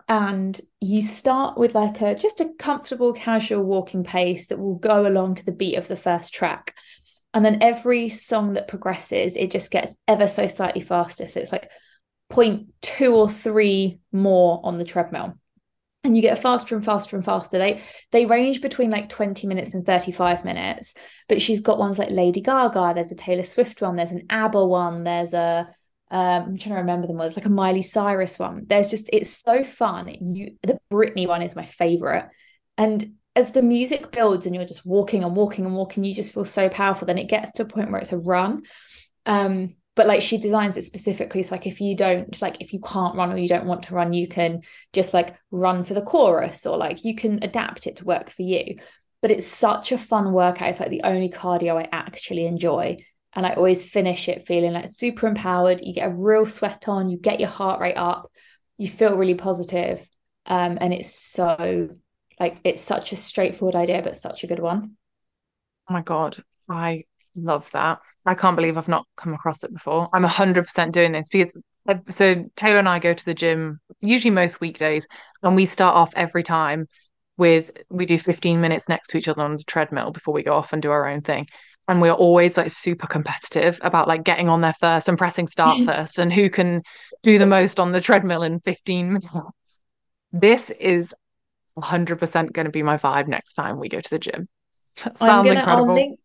And 0.08 0.60
you 0.80 1.00
start 1.00 1.56
with 1.56 1.74
like 1.74 2.00
a 2.00 2.14
just 2.14 2.40
a 2.40 2.52
comfortable, 2.58 3.12
casual 3.12 3.62
walking 3.62 4.04
pace 4.04 4.46
that 4.48 4.58
will 4.58 4.76
go 4.76 5.06
along 5.06 5.36
to 5.36 5.44
the 5.44 5.52
beat 5.52 5.76
of 5.76 5.88
the 5.88 5.96
first 5.96 6.34
track. 6.34 6.74
And 7.32 7.44
then 7.44 7.62
every 7.62 8.10
song 8.10 8.52
that 8.52 8.68
progresses, 8.68 9.36
it 9.36 9.50
just 9.50 9.70
gets 9.70 9.94
ever 10.06 10.28
so 10.28 10.46
slightly 10.46 10.82
faster. 10.82 11.26
So 11.26 11.40
it's 11.40 11.52
like 11.52 11.70
point 12.30 12.68
two 12.80 13.14
or 13.14 13.30
three 13.30 13.98
more 14.12 14.60
on 14.62 14.78
the 14.78 14.84
treadmill 14.84 15.34
and 16.04 16.14
you 16.14 16.22
get 16.22 16.38
faster 16.38 16.76
and 16.76 16.84
faster 16.84 17.16
and 17.16 17.24
faster 17.24 17.58
they 17.58 17.80
they 18.12 18.26
range 18.26 18.60
between 18.60 18.90
like 18.90 19.08
20 19.08 19.46
minutes 19.46 19.74
and 19.74 19.84
35 19.84 20.44
minutes 20.44 20.94
but 21.28 21.42
she's 21.42 21.60
got 21.60 21.78
ones 21.78 21.98
like 21.98 22.10
lady 22.10 22.40
gaga 22.40 22.92
there's 22.94 23.10
a 23.10 23.16
taylor 23.16 23.42
swift 23.42 23.80
one 23.82 23.96
there's 23.96 24.12
an 24.12 24.26
abba 24.30 24.64
one 24.64 25.04
there's 25.04 25.32
a 25.32 25.68
um, 26.10 26.44
i'm 26.44 26.58
trying 26.58 26.74
to 26.74 26.80
remember 26.80 27.06
them 27.06 27.16
all. 27.16 27.22
There's 27.22 27.36
like 27.36 27.46
a 27.46 27.50
miley 27.50 27.82
cyrus 27.82 28.38
one. 28.38 28.64
There's 28.66 28.88
just 28.88 29.08
it's 29.12 29.30
so 29.30 29.64
fun 29.64 30.08
you 30.08 30.56
the 30.62 30.78
britney 30.92 31.26
one 31.26 31.42
is 31.42 31.56
my 31.56 31.66
favorite. 31.66 32.28
And 32.76 33.14
as 33.36 33.50
the 33.50 33.62
music 33.62 34.12
builds 34.12 34.46
and 34.46 34.54
you're 34.54 34.64
just 34.64 34.86
walking 34.86 35.24
and 35.24 35.34
walking 35.34 35.64
and 35.64 35.74
walking 35.74 36.04
you 36.04 36.14
just 36.14 36.34
feel 36.34 36.44
so 36.44 36.68
powerful. 36.68 37.06
Then 37.06 37.18
it 37.18 37.28
gets 37.28 37.52
to 37.52 37.62
a 37.62 37.66
point 37.66 37.90
where 37.90 38.00
it's 38.00 38.12
a 38.12 38.18
run. 38.18 38.62
Um 39.26 39.74
but 39.96 40.06
like 40.06 40.22
she 40.22 40.38
designs 40.38 40.76
it 40.76 40.82
specifically. 40.84 41.42
So 41.42 41.54
like 41.54 41.66
if 41.66 41.80
you 41.80 41.96
don't 41.96 42.40
like 42.42 42.60
if 42.60 42.72
you 42.72 42.80
can't 42.80 43.16
run 43.16 43.32
or 43.32 43.36
you 43.36 43.48
don't 43.48 43.66
want 43.66 43.84
to 43.84 43.94
run 43.94 44.12
you 44.12 44.28
can 44.28 44.62
just 44.92 45.14
like 45.14 45.36
run 45.50 45.84
for 45.84 45.94
the 45.94 46.02
chorus 46.02 46.66
or 46.66 46.76
like 46.76 47.04
you 47.04 47.14
can 47.14 47.42
adapt 47.42 47.86
it 47.86 47.96
to 47.96 48.04
work 48.04 48.30
for 48.30 48.42
you. 48.42 48.76
But 49.22 49.30
it's 49.30 49.46
such 49.46 49.90
a 49.90 49.98
fun 49.98 50.32
workout. 50.32 50.68
It's 50.68 50.80
like 50.80 50.90
the 50.90 51.04
only 51.04 51.30
cardio 51.30 51.80
I 51.80 51.88
actually 51.90 52.44
enjoy. 52.44 52.98
And 53.34 53.46
I 53.46 53.54
always 53.54 53.84
finish 53.84 54.28
it 54.28 54.46
feeling 54.46 54.72
like 54.72 54.88
super 54.88 55.26
empowered. 55.26 55.80
You 55.80 55.92
get 55.92 56.08
a 56.08 56.14
real 56.14 56.46
sweat 56.46 56.88
on, 56.88 57.08
you 57.08 57.18
get 57.18 57.40
your 57.40 57.48
heart 57.48 57.80
rate 57.80 57.96
up, 57.96 58.30
you 58.76 58.88
feel 58.88 59.16
really 59.16 59.34
positive. 59.34 60.06
Um, 60.46 60.78
and 60.80 60.92
it's 60.92 61.14
so 61.14 61.88
like 62.38 62.58
it's 62.64 62.82
such 62.82 63.12
a 63.12 63.16
straightforward 63.16 63.76
idea, 63.76 64.02
but 64.02 64.16
such 64.16 64.44
a 64.44 64.46
good 64.46 64.60
one. 64.60 64.96
Oh 65.88 65.94
my 65.94 66.02
God. 66.02 66.42
I 66.68 67.04
love 67.36 67.70
that. 67.72 68.00
I 68.26 68.34
can't 68.34 68.56
believe 68.56 68.78
I've 68.78 68.88
not 68.88 69.06
come 69.16 69.34
across 69.34 69.64
it 69.64 69.72
before. 69.72 70.08
I'm 70.12 70.24
100% 70.24 70.92
doing 70.92 71.12
this 71.12 71.28
because 71.28 71.52
uh, 71.88 71.96
so 72.08 72.44
Taylor 72.56 72.78
and 72.78 72.88
I 72.88 72.98
go 72.98 73.12
to 73.12 73.24
the 73.24 73.34
gym 73.34 73.80
usually 74.00 74.30
most 74.30 74.60
weekdays 74.60 75.06
and 75.42 75.54
we 75.54 75.66
start 75.66 75.94
off 75.94 76.12
every 76.16 76.42
time 76.42 76.88
with 77.36 77.70
we 77.90 78.06
do 78.06 78.18
15 78.18 78.60
minutes 78.60 78.88
next 78.88 79.08
to 79.08 79.18
each 79.18 79.28
other 79.28 79.42
on 79.42 79.56
the 79.56 79.64
treadmill 79.64 80.10
before 80.10 80.32
we 80.32 80.42
go 80.42 80.54
off 80.54 80.72
and 80.72 80.80
do 80.80 80.90
our 80.90 81.08
own 81.08 81.20
thing 81.20 81.46
and 81.88 82.00
we're 82.00 82.12
always 82.12 82.56
like 82.56 82.70
super 82.70 83.06
competitive 83.06 83.78
about 83.82 84.08
like 84.08 84.24
getting 84.24 84.48
on 84.48 84.60
there 84.60 84.74
first 84.80 85.08
and 85.08 85.18
pressing 85.18 85.46
start 85.46 85.78
first 85.84 86.18
and 86.18 86.32
who 86.32 86.48
can 86.48 86.82
do 87.22 87.38
the 87.38 87.46
most 87.46 87.78
on 87.78 87.92
the 87.92 88.00
treadmill 88.00 88.42
in 88.42 88.60
15 88.60 89.08
minutes. 89.08 89.28
This 90.32 90.70
is 90.70 91.14
100% 91.78 92.52
going 92.52 92.64
to 92.64 92.70
be 92.70 92.82
my 92.82 92.98
vibe 92.98 93.28
next 93.28 93.54
time 93.54 93.78
we 93.78 93.88
go 93.88 94.00
to 94.00 94.10
the 94.10 94.18
gym. 94.18 94.48
Sounds 94.96 95.16
I'm 95.20 95.44
gonna, 95.44 95.58
incredible. 95.58 95.90
I'll 95.90 95.94
link, 95.94 96.20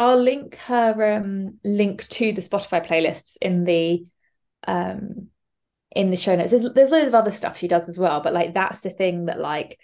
I'll 0.00 0.22
link 0.22 0.56
her 0.56 1.16
um 1.16 1.58
link 1.64 2.08
to 2.08 2.32
the 2.32 2.40
Spotify 2.40 2.84
playlists 2.84 3.36
in 3.40 3.64
the 3.64 4.06
um 4.66 5.28
in 5.94 6.10
the 6.10 6.16
show 6.16 6.34
notes. 6.34 6.50
There's, 6.50 6.72
there's 6.72 6.90
loads 6.90 7.08
of 7.08 7.14
other 7.14 7.30
stuff 7.30 7.58
she 7.58 7.68
does 7.68 7.88
as 7.88 7.98
well 7.98 8.20
but 8.20 8.32
like 8.32 8.54
that's 8.54 8.80
the 8.80 8.90
thing 8.90 9.26
that 9.26 9.38
like 9.38 9.78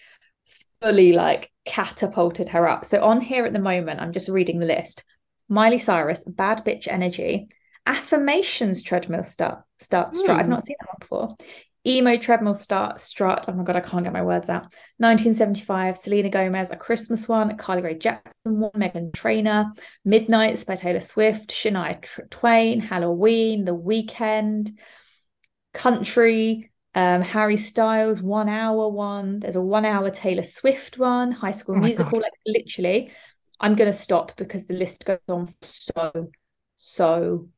fully 0.83 1.13
like 1.13 1.51
catapulted 1.65 2.49
her 2.51 2.69
up. 2.69 2.85
So 2.85 3.03
on 3.03 3.21
here 3.21 3.47
at 3.47 3.53
the 3.53 3.59
moment, 3.59 4.01
I'm 4.01 4.13
just 4.13 4.29
reading 4.29 4.59
the 4.59 4.67
list. 4.67 5.05
Miley 5.49 5.79
Cyrus, 5.79 6.25
Bad 6.25 6.65
Bitch 6.65 6.89
Energy, 6.89 7.49
Affirmations 7.87 8.83
Treadmill 8.83 9.25
Start 9.25 9.63
Start 9.79 10.17
Strut. 10.17 10.39
I've 10.39 10.47
hmm. 10.47 10.53
not 10.53 10.65
seen 10.65 10.77
that 10.81 10.89
one 10.89 10.97
before. 11.01 11.37
Emo 11.85 12.17
Treadmill 12.17 12.55
Start 12.55 13.01
Strut. 13.01 13.47
Oh 13.49 13.53
my 13.53 13.65
god, 13.65 13.77
I 13.77 13.81
can't 13.81 14.05
get 14.05 14.13
my 14.13 14.23
words 14.23 14.49
out. 14.49 14.63
1975, 14.99 15.97
Selena 15.97 16.31
Gomez, 16.31 16.71
A 16.71 16.77
Christmas 16.77 17.29
One, 17.29 17.57
Carly 17.57 17.83
Rae 17.83 17.99
Jepsen 17.99 18.23
one, 18.45 18.71
Meghan 18.73 19.13
Trainor, 19.13 19.73
Midnights 20.05 20.65
by 20.65 20.77
Taylor 20.77 21.01
Swift, 21.01 21.51
Shania 21.51 22.05
Twain, 22.31 22.79
Halloween, 22.81 23.65
The 23.65 23.77
Weeknd, 23.77 24.77
Country, 25.75 26.71
um, 26.95 27.23
Harry 27.23 27.57
Styles, 27.57 28.21
one 28.21 28.49
hour 28.49 28.89
one. 28.89 29.41
There's 29.41 29.57
a 29.57 29.61
one 29.61 29.85
hour 29.85 30.11
Taylor 30.11 30.43
Swift 30.43 30.99
one, 30.99 31.33
High 31.33 31.53
School 31.53 31.77
oh 31.77 31.81
Musical. 31.81 32.21
Like 32.21 32.33
literally, 32.47 33.11
I'm 33.59 33.75
going 33.75 33.91
to 33.91 33.97
stop 33.97 34.37
because 34.37 34.67
the 34.67 34.75
list 34.75 35.05
goes 35.05 35.19
on 35.29 35.55
so, 35.63 36.31
so 36.77 37.49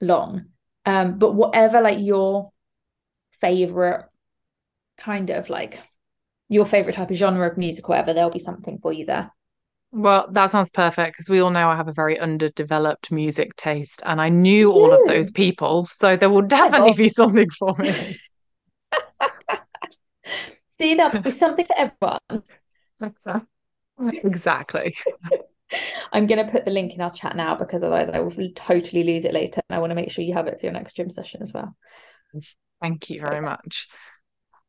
long. 0.00 0.46
Um, 0.86 1.18
but 1.18 1.34
whatever 1.34 1.80
like 1.80 1.98
your 2.00 2.52
favorite 3.40 4.06
kind 4.96 5.30
of 5.30 5.48
like 5.48 5.78
your 6.48 6.64
favorite 6.64 6.94
type 6.94 7.10
of 7.10 7.16
genre 7.16 7.50
of 7.50 7.58
music, 7.58 7.88
whatever, 7.88 8.12
there'll 8.12 8.30
be 8.30 8.38
something 8.38 8.78
for 8.78 8.92
you 8.92 9.06
there. 9.06 9.32
Well, 9.90 10.28
that 10.32 10.50
sounds 10.50 10.70
perfect 10.70 11.14
because 11.14 11.30
we 11.30 11.40
all 11.40 11.50
know 11.50 11.68
I 11.68 11.76
have 11.76 11.88
a 11.88 11.92
very 11.92 12.18
underdeveloped 12.18 13.10
music 13.10 13.56
taste 13.56 14.02
and 14.04 14.20
I 14.20 14.28
knew 14.28 14.70
all 14.70 14.92
of 14.92 15.08
those 15.08 15.30
people. 15.30 15.86
So 15.86 16.14
there 16.14 16.30
will 16.30 16.42
definitely 16.42 16.92
be 16.92 17.08
something 17.08 17.48
for 17.50 17.74
me. 17.78 18.18
See, 20.68 20.94
that 20.94 21.22
be 21.22 21.30
something 21.32 21.66
for 21.66 21.76
everyone. 21.76 22.42
Exactly. 24.24 24.96
I'm 26.12 26.26
going 26.26 26.44
to 26.44 26.50
put 26.50 26.64
the 26.64 26.70
link 26.70 26.94
in 26.94 27.00
our 27.00 27.12
chat 27.12 27.36
now 27.36 27.54
because 27.54 27.82
otherwise 27.82 28.08
I 28.12 28.20
will 28.20 28.50
totally 28.54 29.04
lose 29.04 29.24
it 29.24 29.34
later. 29.34 29.60
And 29.68 29.76
I 29.76 29.80
want 29.80 29.90
to 29.90 29.94
make 29.94 30.10
sure 30.10 30.24
you 30.24 30.34
have 30.34 30.46
it 30.46 30.58
for 30.58 30.66
your 30.66 30.72
next 30.72 30.94
gym 30.94 31.10
session 31.10 31.42
as 31.42 31.52
well. 31.52 31.76
Thank 32.80 33.10
you 33.10 33.20
very 33.20 33.40
much. 33.40 33.88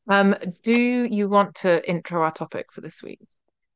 Um, 0.08 0.36
do 0.64 0.74
you 0.74 1.30
want 1.30 1.56
to 1.56 1.88
intro 1.88 2.24
our 2.24 2.32
topic 2.32 2.72
for 2.74 2.82
this 2.82 3.04
week? 3.04 3.20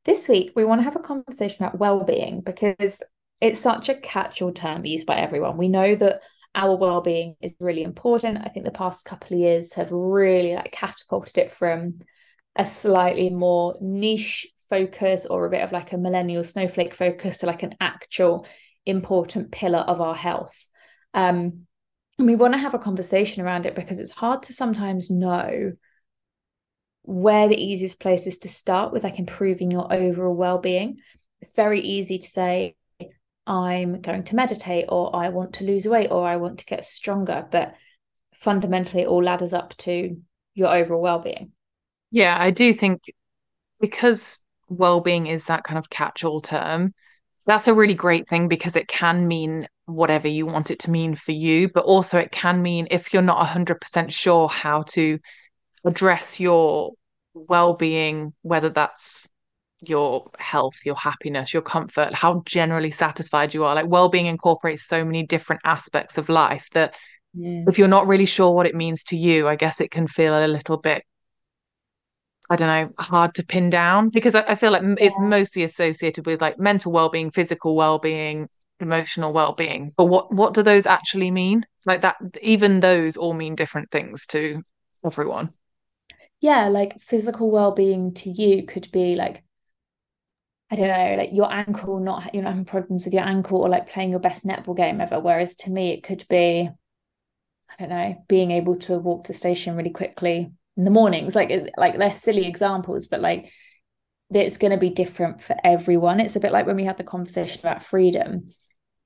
This 0.06 0.28
week, 0.28 0.52
we 0.56 0.66
want 0.66 0.80
to 0.80 0.84
have 0.84 0.96
a 0.96 1.00
conversation 1.00 1.64
about 1.64 1.80
well-being 1.80 2.42
because 2.42 3.02
it's 3.40 3.60
such 3.60 3.90
a 3.90 3.96
catch-all 3.96 4.52
term 4.52 4.86
used 4.86 5.06
by 5.06 5.18
everyone. 5.18 5.58
We 5.58 5.70
know 5.70 5.96
that 5.96 6.24
our 6.56 6.76
well-being 6.76 7.36
is 7.42 7.54
really 7.60 7.84
important. 7.84 8.40
I 8.44 8.50
think 8.50 8.66
the 8.66 8.72
past 8.72 9.06
couple 9.06 9.36
of 9.36 9.40
years 9.40 9.74
have 9.74 9.92
really 9.92 10.56
like 10.56 10.72
catapulted 10.72 11.38
it 11.38 11.52
from 11.52 12.00
a 12.56 12.66
slightly 12.66 13.30
more 13.30 13.76
niche 13.82 14.48
focus 14.70 15.26
or 15.26 15.46
a 15.46 15.50
bit 15.50 15.64
of 15.64 15.72
like 15.72 15.94
a 15.94 15.98
millennial 15.98 16.44
snowflake 16.44 16.94
focus 16.94 17.40
to 17.40 17.46
like 17.46 17.64
an 17.64 17.76
actual 17.80 18.46
important 18.86 19.52
pillar 19.52 19.80
of 19.80 20.02
our 20.02 20.16
health. 20.16 20.66
Um, 21.14 21.66
and 22.20 22.28
we 22.28 22.36
want 22.36 22.54
to 22.54 22.60
have 22.60 22.76
a 22.76 22.80
conversation 22.80 23.44
around 23.44 23.66
it 23.66 23.76
because 23.76 24.00
it's 24.00 24.12
hard 24.12 24.44
to 24.44 24.54
sometimes 24.54 25.10
know 25.10 25.74
where 27.02 27.48
the 27.48 27.62
easiest 27.62 28.00
place 28.00 28.28
is 28.28 28.38
to 28.40 28.50
start 28.50 28.94
with 28.94 29.04
like 29.04 29.20
improving 29.20 29.72
your 29.72 29.92
overall 29.92 30.36
well-being. 30.36 30.98
It's 31.42 31.52
very 31.52 31.82
easy 31.82 32.20
to 32.20 32.28
say, 32.28 32.76
I'm 33.46 34.02
going 34.02 34.24
to 34.24 34.36
meditate 34.36 34.86
or 34.90 35.16
I 35.16 35.30
want 35.30 35.54
to 35.56 35.66
lose 35.66 35.88
weight 35.88 36.12
or 36.12 36.26
I 36.26 36.38
want 36.38 36.60
to 36.60 36.66
get 36.66 36.86
stronger. 36.86 37.46
But 37.50 37.76
fundamentally, 38.36 39.04
it 39.04 39.08
all 39.08 39.24
ladders 39.24 39.54
up 39.54 39.76
to 39.78 40.18
your 40.54 40.74
overall 40.74 41.02
well 41.02 41.20
being. 41.20 41.52
Yeah, 42.12 42.38
I 42.40 42.52
do 42.52 42.74
think 42.74 43.02
because 43.80 44.40
well 44.70 45.02
being 45.02 45.28
is 45.28 45.46
that 45.46 45.64
kind 45.64 45.78
of 45.78 45.90
catch 45.90 46.24
all 46.24 46.42
term, 46.42 46.94
that's 47.46 47.68
a 47.68 47.74
really 47.74 47.96
great 47.96 48.28
thing 48.30 48.48
because 48.48 48.76
it 48.76 48.88
can 48.88 49.28
mean 49.28 49.68
whatever 49.86 50.28
you 50.28 50.46
want 50.46 50.72
it 50.72 50.80
to 50.80 50.92
mean 50.92 51.16
for 51.16 51.34
you. 51.34 51.70
But 51.70 51.86
also, 51.86 52.18
it 52.18 52.32
can 52.32 52.62
mean 52.62 52.88
if 52.92 53.14
you're 53.14 53.22
not 53.22 53.46
100% 53.46 54.12
sure 54.12 54.48
how 54.48 54.84
to 54.84 55.20
address 55.86 56.40
your 56.40 56.94
well 57.34 57.74
being, 57.74 58.34
whether 58.42 58.70
that's 58.70 59.30
your 59.90 60.30
health, 60.38 60.76
your 60.86 60.96
happiness, 60.96 61.54
your 61.54 61.62
comfort, 61.62 62.14
how 62.14 62.44
generally 62.46 62.92
satisfied 62.92 63.54
you 63.54 63.64
are. 63.64 63.76
Like 63.76 63.88
well-being 63.88 64.26
incorporates 64.26 64.88
so 64.88 65.04
many 65.04 65.26
different 65.26 65.62
aspects 65.66 66.18
of 66.18 66.30
life 66.30 66.68
that 66.74 66.94
yeah. 67.34 67.64
if 67.68 67.78
you're 67.78 67.88
not 67.88 68.08
really 68.08 68.26
sure 68.26 68.52
what 68.52 68.66
it 68.66 68.76
means 68.76 69.04
to 69.06 69.18
you, 69.18 69.48
I 69.48 69.56
guess 69.56 69.82
it 69.82 69.92
can 69.92 70.08
feel 70.08 70.34
a 70.34 70.48
little 70.48 70.78
bit 70.78 71.04
I 72.50 72.56
don't 72.56 72.68
know, 72.68 72.94
hard 73.00 73.36
to 73.36 73.46
pin 73.46 73.70
down 73.70 74.10
because 74.10 74.36
I, 74.36 74.42
I 74.42 74.56
feel 74.56 74.72
like 74.72 74.84
yeah. 74.84 74.96
it's 75.00 75.18
mostly 75.20 75.64
associated 75.64 76.26
with 76.26 76.42
like 76.42 76.60
mental 76.60 76.92
well-being, 76.92 77.32
physical 77.32 77.76
well-being, 77.76 78.50
emotional 78.80 79.34
well-being. 79.34 79.94
But 79.96 80.06
what 80.06 80.34
what 80.34 80.54
do 80.54 80.62
those 80.62 80.86
actually 80.86 81.32
mean? 81.32 81.66
Like 81.86 82.02
that 82.02 82.18
even 82.42 82.80
those 82.80 83.18
all 83.18 83.34
mean 83.34 83.56
different 83.56 83.92
things 83.92 84.28
to 84.28 84.62
everyone. 85.06 85.54
Yeah, 86.42 86.68
like 86.68 87.00
physical 87.00 87.50
well-being 87.50 88.14
to 88.16 88.30
you 88.30 88.66
could 88.66 88.92
be 88.92 89.16
like 89.16 89.44
I 90.74 90.76
don't 90.76 90.88
know, 90.88 91.16
like 91.20 91.30
your 91.32 91.54
ankle 91.54 92.00
not 92.00 92.34
you 92.34 92.42
know 92.42 92.48
having 92.48 92.66
problems 92.66 93.06
with 93.06 93.14
your 93.14 93.22
ankle 93.22 93.62
or 93.62 93.70
like 93.70 93.92
playing 93.92 94.10
your 94.10 94.20
best 94.20 94.44
netball 94.44 94.76
game 94.76 95.02
ever. 95.02 95.20
Whereas 95.20 95.56
to 95.58 95.70
me, 95.70 95.92
it 95.92 96.02
could 96.02 96.26
be, 96.28 96.68
I 97.70 97.76
don't 97.78 97.90
know, 97.90 98.16
being 98.28 98.50
able 98.50 98.78
to 98.78 98.98
walk 98.98 99.26
to 99.26 99.34
the 99.34 99.38
station 99.38 99.76
really 99.76 99.92
quickly 99.92 100.52
in 100.76 100.84
the 100.84 100.90
mornings. 100.90 101.36
Like 101.36 101.52
like 101.78 102.00
they're 102.00 102.10
silly 102.10 102.48
examples, 102.48 103.06
but 103.06 103.22
like 103.22 103.52
it's 104.32 104.58
going 104.58 104.72
to 104.72 104.80
be 104.80 104.90
different 104.90 105.44
for 105.44 105.56
everyone. 105.64 106.20
It's 106.20 106.38
a 106.38 106.40
bit 106.40 106.52
like 106.52 106.66
when 106.66 106.78
we 106.78 106.86
had 106.86 106.98
the 106.98 107.04
conversation 107.04 107.60
about 107.60 107.84
freedom. 107.84 108.50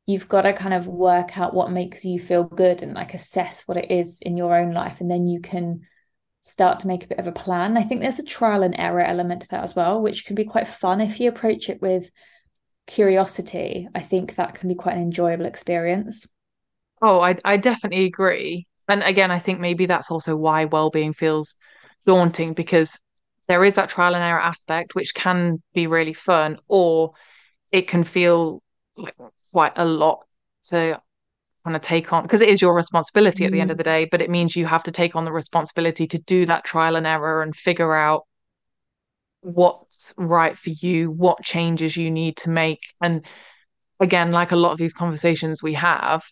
You've 0.05 0.29
got 0.29 0.43
to 0.43 0.53
kind 0.53 0.73
of 0.73 0.87
work 0.87 1.37
out 1.37 1.53
what 1.53 1.69
makes 1.69 2.05
you 2.05 2.17
feel 2.17 2.45
good 2.45 2.81
and 2.81 2.93
like 2.93 3.13
assess 3.13 3.63
what 3.65 3.75
it 3.75 3.91
is 3.91 4.19
in 4.21 4.37
your 4.37 4.55
own 4.55 4.71
life, 4.71 5.01
and 5.01 5.11
then 5.11 5.27
you 5.27 5.41
can 5.41 5.81
start 6.47 6.79
to 6.79 6.87
make 6.87 7.03
a 7.03 7.07
bit 7.07 7.19
of 7.19 7.27
a 7.27 7.31
plan. 7.31 7.77
I 7.77 7.83
think 7.83 8.01
there's 8.01 8.19
a 8.19 8.23
trial 8.23 8.63
and 8.63 8.79
error 8.79 9.01
element 9.01 9.41
to 9.41 9.47
that 9.49 9.63
as 9.63 9.75
well, 9.75 10.01
which 10.01 10.25
can 10.25 10.35
be 10.35 10.45
quite 10.45 10.67
fun 10.67 11.01
if 11.01 11.19
you 11.19 11.29
approach 11.29 11.69
it 11.69 11.81
with 11.81 12.09
curiosity. 12.87 13.87
I 13.93 14.01
think 14.01 14.35
that 14.35 14.55
can 14.55 14.69
be 14.69 14.75
quite 14.75 14.95
an 14.95 15.01
enjoyable 15.01 15.45
experience. 15.45 16.25
Oh, 17.01 17.19
I 17.19 17.37
I 17.45 17.57
definitely 17.57 18.05
agree. 18.05 18.65
And 18.87 19.03
again, 19.03 19.31
I 19.31 19.39
think 19.39 19.59
maybe 19.59 19.85
that's 19.85 20.09
also 20.09 20.35
why 20.35 20.65
well-being 20.65 21.13
feels 21.13 21.55
daunting 22.05 22.53
because 22.53 22.97
there 23.47 23.63
is 23.63 23.73
that 23.75 23.89
trial 23.89 24.15
and 24.15 24.23
error 24.23 24.39
aspect 24.39 24.95
which 24.95 25.13
can 25.13 25.61
be 25.73 25.87
really 25.87 26.13
fun 26.13 26.57
or 26.67 27.11
it 27.71 27.87
can 27.87 28.03
feel 28.03 28.61
like 28.97 29.15
quite 29.51 29.73
a 29.75 29.85
lot 29.85 30.25
to 30.63 31.01
kind 31.67 31.75
of 31.75 31.81
take 31.81 32.13
on 32.13 32.23
because 32.23 32.39
it 32.39 32.47
is 32.47 32.61
your 32.61 32.73
responsibility 32.73 33.43
at 33.43 33.51
the 33.51 33.59
end 33.59 33.71
of 33.71 33.75
mm. 33.75 33.79
the 33.79 33.83
day 33.83 34.07
but 34.09 34.21
it 34.21 34.29
means 34.29 34.55
you 34.55 34.65
have 34.65 34.83
to 34.83 34.91
take 34.91 35.17
on 35.17 35.25
the 35.25 35.31
responsibility 35.33 36.07
to 36.07 36.17
do 36.19 36.45
that 36.45 36.63
trial 36.63 36.95
and 36.95 37.05
error 37.05 37.41
and 37.41 37.53
figure 37.57 37.93
out 37.93 38.25
what's 39.41 40.13
right 40.17 40.57
for 40.57 40.69
you 40.69 41.11
what 41.11 41.43
changes 41.43 41.97
you 41.97 42.09
need 42.09 42.37
to 42.37 42.49
make 42.49 42.79
and 43.01 43.25
again 43.99 44.31
like 44.31 44.53
a 44.53 44.55
lot 44.55 44.71
of 44.71 44.77
these 44.77 44.93
conversations 44.93 45.61
we 45.61 45.73
have 45.73 46.23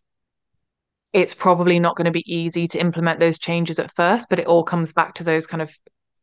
it's 1.11 1.33
probably 1.33 1.79
not 1.79 1.97
going 1.97 2.05
to 2.05 2.11
be 2.11 2.23
easy 2.33 2.65
to 2.65 2.79
implement 2.79 3.19
those 3.19 3.37
changes 3.37 3.77
at 3.77 3.93
first 3.93 4.27
but 4.29 4.39
it 4.39 4.47
all 4.47 4.63
comes 4.63 4.93
back 4.93 5.15
to 5.15 5.23
those 5.25 5.45
kind 5.45 5.61
of 5.61 5.77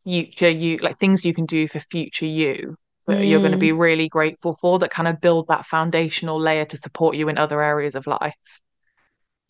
future 0.04 0.48
you 0.48 0.78
like 0.78 0.98
things 0.98 1.22
you 1.22 1.34
can 1.34 1.44
do 1.44 1.68
for 1.68 1.80
future 1.80 2.24
you 2.24 2.74
that 3.06 3.18
mm. 3.18 3.28
you're 3.28 3.40
going 3.40 3.52
to 3.52 3.58
be 3.58 3.72
really 3.72 4.08
grateful 4.08 4.54
for 4.54 4.78
that 4.78 4.90
kind 4.90 5.06
of 5.06 5.20
build 5.20 5.48
that 5.48 5.66
foundational 5.66 6.40
layer 6.40 6.64
to 6.64 6.78
support 6.78 7.14
you 7.14 7.28
in 7.28 7.36
other 7.36 7.62
areas 7.62 7.94
of 7.94 8.06
life 8.06 8.60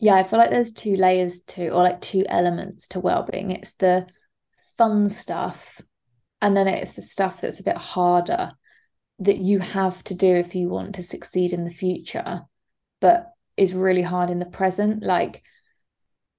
yeah 0.03 0.15
i 0.15 0.23
feel 0.23 0.37
like 0.37 0.49
there's 0.49 0.73
two 0.73 0.97
layers 0.97 1.41
to 1.41 1.69
or 1.69 1.81
like 1.81 2.01
two 2.01 2.25
elements 2.27 2.89
to 2.89 2.99
well-being. 2.99 3.51
It's 3.51 3.75
the 3.75 4.05
fun 4.77 5.07
stuff 5.07 5.81
and 6.41 6.57
then 6.57 6.67
it's 6.67 6.93
the 6.93 7.01
stuff 7.01 7.39
that's 7.39 7.61
a 7.61 7.63
bit 7.63 7.77
harder 7.77 8.51
that 9.19 9.37
you 9.37 9.59
have 9.59 10.03
to 10.05 10.13
do 10.13 10.35
if 10.35 10.55
you 10.55 10.67
want 10.67 10.95
to 10.95 11.03
succeed 11.03 11.53
in 11.53 11.63
the 11.63 11.71
future 11.71 12.41
but 12.99 13.31
is 13.55 13.73
really 13.73 14.01
hard 14.01 14.29
in 14.29 14.39
the 14.39 14.45
present 14.45 15.03
like 15.03 15.41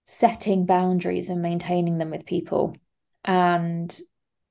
setting 0.04 0.66
boundaries 0.66 1.30
and 1.30 1.40
maintaining 1.40 1.97
them 1.97 2.11
with 2.11 2.26
people 2.26 2.76
and 3.25 3.99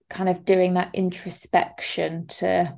kind 0.10 0.28
of 0.30 0.44
doing 0.44 0.74
that 0.74 0.90
introspection 0.96 2.26
to 2.26 2.76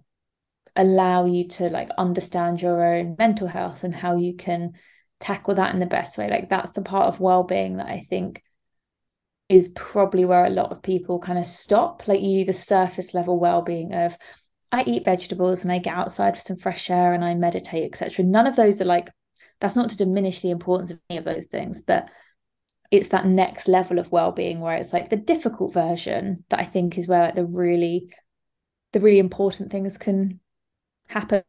allow 0.76 1.26
you 1.26 1.48
to 1.48 1.70
like 1.70 1.90
understand 1.98 2.62
your 2.62 2.84
own 2.84 3.16
mental 3.18 3.48
health 3.48 3.86
and 3.86 3.96
how 3.96 4.18
you 4.18 4.36
can 4.36 4.74
tackle 5.20 5.56
that 5.56 5.74
in 5.74 5.80
the 5.80 5.86
best 5.86 6.18
way 6.18 6.30
like 6.30 6.50
that's 6.50 6.72
the 6.72 6.82
part 6.82 7.08
of 7.08 7.20
well-being 7.20 7.78
that 7.78 7.88
i 7.88 8.00
think 8.10 8.42
is 9.48 9.70
probably 9.70 10.26
where 10.26 10.46
a 10.46 10.50
lot 10.50 10.72
of 10.72 10.82
people 10.82 11.20
kind 11.20 11.38
of 11.38 11.46
stop 11.46 12.08
like 12.08 12.22
you 12.22 12.44
the 12.46 12.54
surface 12.54 13.14
level 13.14 13.40
well-being 13.40 13.94
of 13.94 14.18
i 14.72 14.84
eat 14.86 15.06
vegetables 15.06 15.64
and 15.64 15.72
i 15.72 15.80
get 15.80 15.96
outside 15.96 16.36
for 16.36 16.42
some 16.42 16.58
fresh 16.58 16.90
air 16.90 17.14
and 17.14 17.24
i 17.24 17.34
meditate 17.34 17.86
etc 17.86 18.26
none 18.26 18.48
of 18.48 18.56
those 18.56 18.82
are 18.82 18.86
like 18.86 19.10
that's 19.62 19.76
not 19.76 19.90
to 19.90 19.98
diminish 19.98 20.42
the 20.42 20.52
importance 20.52 20.92
of 20.92 21.00
any 21.10 21.18
of 21.18 21.26
those 21.26 21.46
things 21.46 21.82
but 21.82 22.10
it's 22.92 23.10
that 23.10 23.26
next 23.26 23.68
level 23.68 24.00
of 24.00 24.12
well-being 24.12 24.60
where 24.60 24.78
it's 24.78 24.94
like 24.94 25.10
the 25.10 25.16
difficult 25.16 25.74
version 25.74 26.44
that 26.50 26.60
I 26.60 26.66
think 26.66 26.98
is 26.98 27.08
where 27.08 27.24
like 27.24 27.36
the 27.36 27.46
really 27.46 28.14
the 28.94 29.00
really 29.00 29.20
important 29.20 29.72
things 29.72 29.98
can 29.98 30.40
happen. 31.08 31.44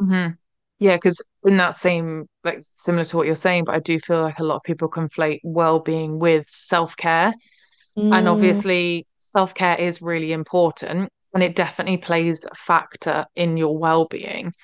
Mm-hmm. 0.00 0.32
Yeah, 0.78 0.96
because 0.96 1.20
in 1.44 1.56
that 1.56 1.76
same 1.76 2.28
like 2.44 2.58
similar 2.60 3.04
to 3.06 3.16
what 3.16 3.26
you're 3.26 3.34
saying, 3.34 3.64
but 3.64 3.74
I 3.74 3.80
do 3.80 3.98
feel 3.98 4.22
like 4.22 4.38
a 4.38 4.44
lot 4.44 4.56
of 4.56 4.62
people 4.62 4.88
conflate 4.88 5.40
well-being 5.42 6.18
with 6.18 6.48
self-care. 6.48 7.32
Mm. 7.96 8.16
And 8.16 8.28
obviously 8.28 9.06
self-care 9.18 9.76
is 9.76 10.00
really 10.00 10.32
important 10.32 11.10
and 11.34 11.42
it 11.42 11.56
definitely 11.56 11.98
plays 11.98 12.44
a 12.44 12.54
factor 12.54 13.26
in 13.34 13.56
your 13.56 13.76
well-being. 13.76 14.54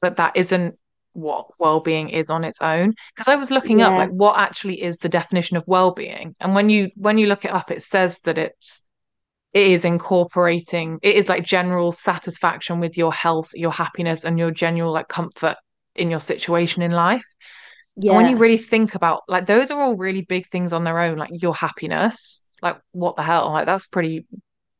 But 0.00 0.16
that 0.16 0.36
isn't 0.36 0.78
what 1.12 1.48
well-being 1.58 2.10
is 2.10 2.30
on 2.30 2.44
its 2.44 2.62
own 2.62 2.94
because 3.12 3.26
i 3.26 3.34
was 3.34 3.50
looking 3.50 3.80
yeah. 3.80 3.88
up 3.88 3.98
like 3.98 4.10
what 4.10 4.38
actually 4.38 4.80
is 4.80 4.98
the 4.98 5.08
definition 5.08 5.56
of 5.56 5.64
well-being 5.66 6.36
and 6.38 6.54
when 6.54 6.70
you 6.70 6.90
when 6.94 7.18
you 7.18 7.26
look 7.26 7.44
it 7.44 7.50
up 7.50 7.72
it 7.72 7.82
says 7.82 8.20
that 8.20 8.38
it's 8.38 8.82
it 9.52 9.66
is 9.66 9.84
incorporating 9.84 10.98
it 11.02 11.16
is 11.16 11.28
like 11.28 11.44
general 11.44 11.92
satisfaction 11.92 12.80
with 12.80 12.96
your 12.96 13.12
health 13.12 13.50
your 13.54 13.72
happiness 13.72 14.24
and 14.24 14.38
your 14.38 14.50
general 14.50 14.92
like 14.92 15.08
comfort 15.08 15.56
in 15.94 16.10
your 16.10 16.20
situation 16.20 16.82
in 16.82 16.90
life. 16.90 17.24
Yeah 17.96 18.12
and 18.12 18.16
when 18.18 18.30
you 18.30 18.36
really 18.36 18.58
think 18.58 18.94
about 18.94 19.22
like 19.28 19.46
those 19.46 19.70
are 19.70 19.80
all 19.80 19.96
really 19.96 20.22
big 20.22 20.48
things 20.50 20.72
on 20.72 20.84
their 20.84 21.00
own 21.00 21.16
like 21.16 21.30
your 21.32 21.54
happiness 21.54 22.42
like 22.60 22.78
what 22.92 23.16
the 23.16 23.22
hell? 23.22 23.50
Like 23.52 23.66
that's 23.66 23.86
pretty 23.86 24.26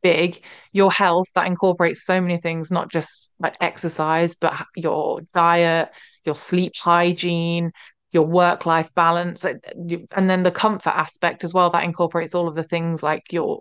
big. 0.02 0.42
Your 0.72 0.90
health 0.90 1.28
that 1.34 1.46
incorporates 1.46 2.04
so 2.04 2.20
many 2.20 2.38
things 2.38 2.70
not 2.70 2.90
just 2.90 3.32
like 3.38 3.56
exercise 3.60 4.34
but 4.34 4.66
your 4.76 5.20
diet 5.32 5.90
your 6.28 6.34
sleep 6.37 6.75
hygiene, 6.76 7.72
your 8.12 8.25
work 8.26 8.66
life 8.66 8.90
balance, 8.94 9.44
and 9.44 10.30
then 10.30 10.42
the 10.44 10.52
comfort 10.52 10.94
aspect 10.94 11.42
as 11.42 11.52
well. 11.52 11.70
That 11.70 11.84
incorporates 11.84 12.34
all 12.34 12.46
of 12.46 12.54
the 12.54 12.62
things 12.62 13.02
like 13.02 13.32
your 13.32 13.60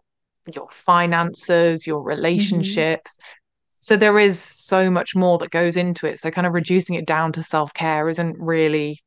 your 0.53 0.69
finances, 0.69 1.85
your 1.85 2.01
relationships. 2.01 3.17
Mm-hmm. 3.17 3.77
So 3.79 3.97
there 3.97 4.19
is 4.19 4.39
so 4.39 4.89
much 4.89 5.15
more 5.15 5.37
that 5.39 5.51
goes 5.51 5.77
into 5.77 6.07
it. 6.07 6.19
So 6.19 6.31
kind 6.31 6.47
of 6.47 6.53
reducing 6.53 6.95
it 6.95 7.05
down 7.05 7.31
to 7.33 7.43
self 7.43 7.73
care 7.73 8.09
isn't 8.09 8.37
really 8.39 9.01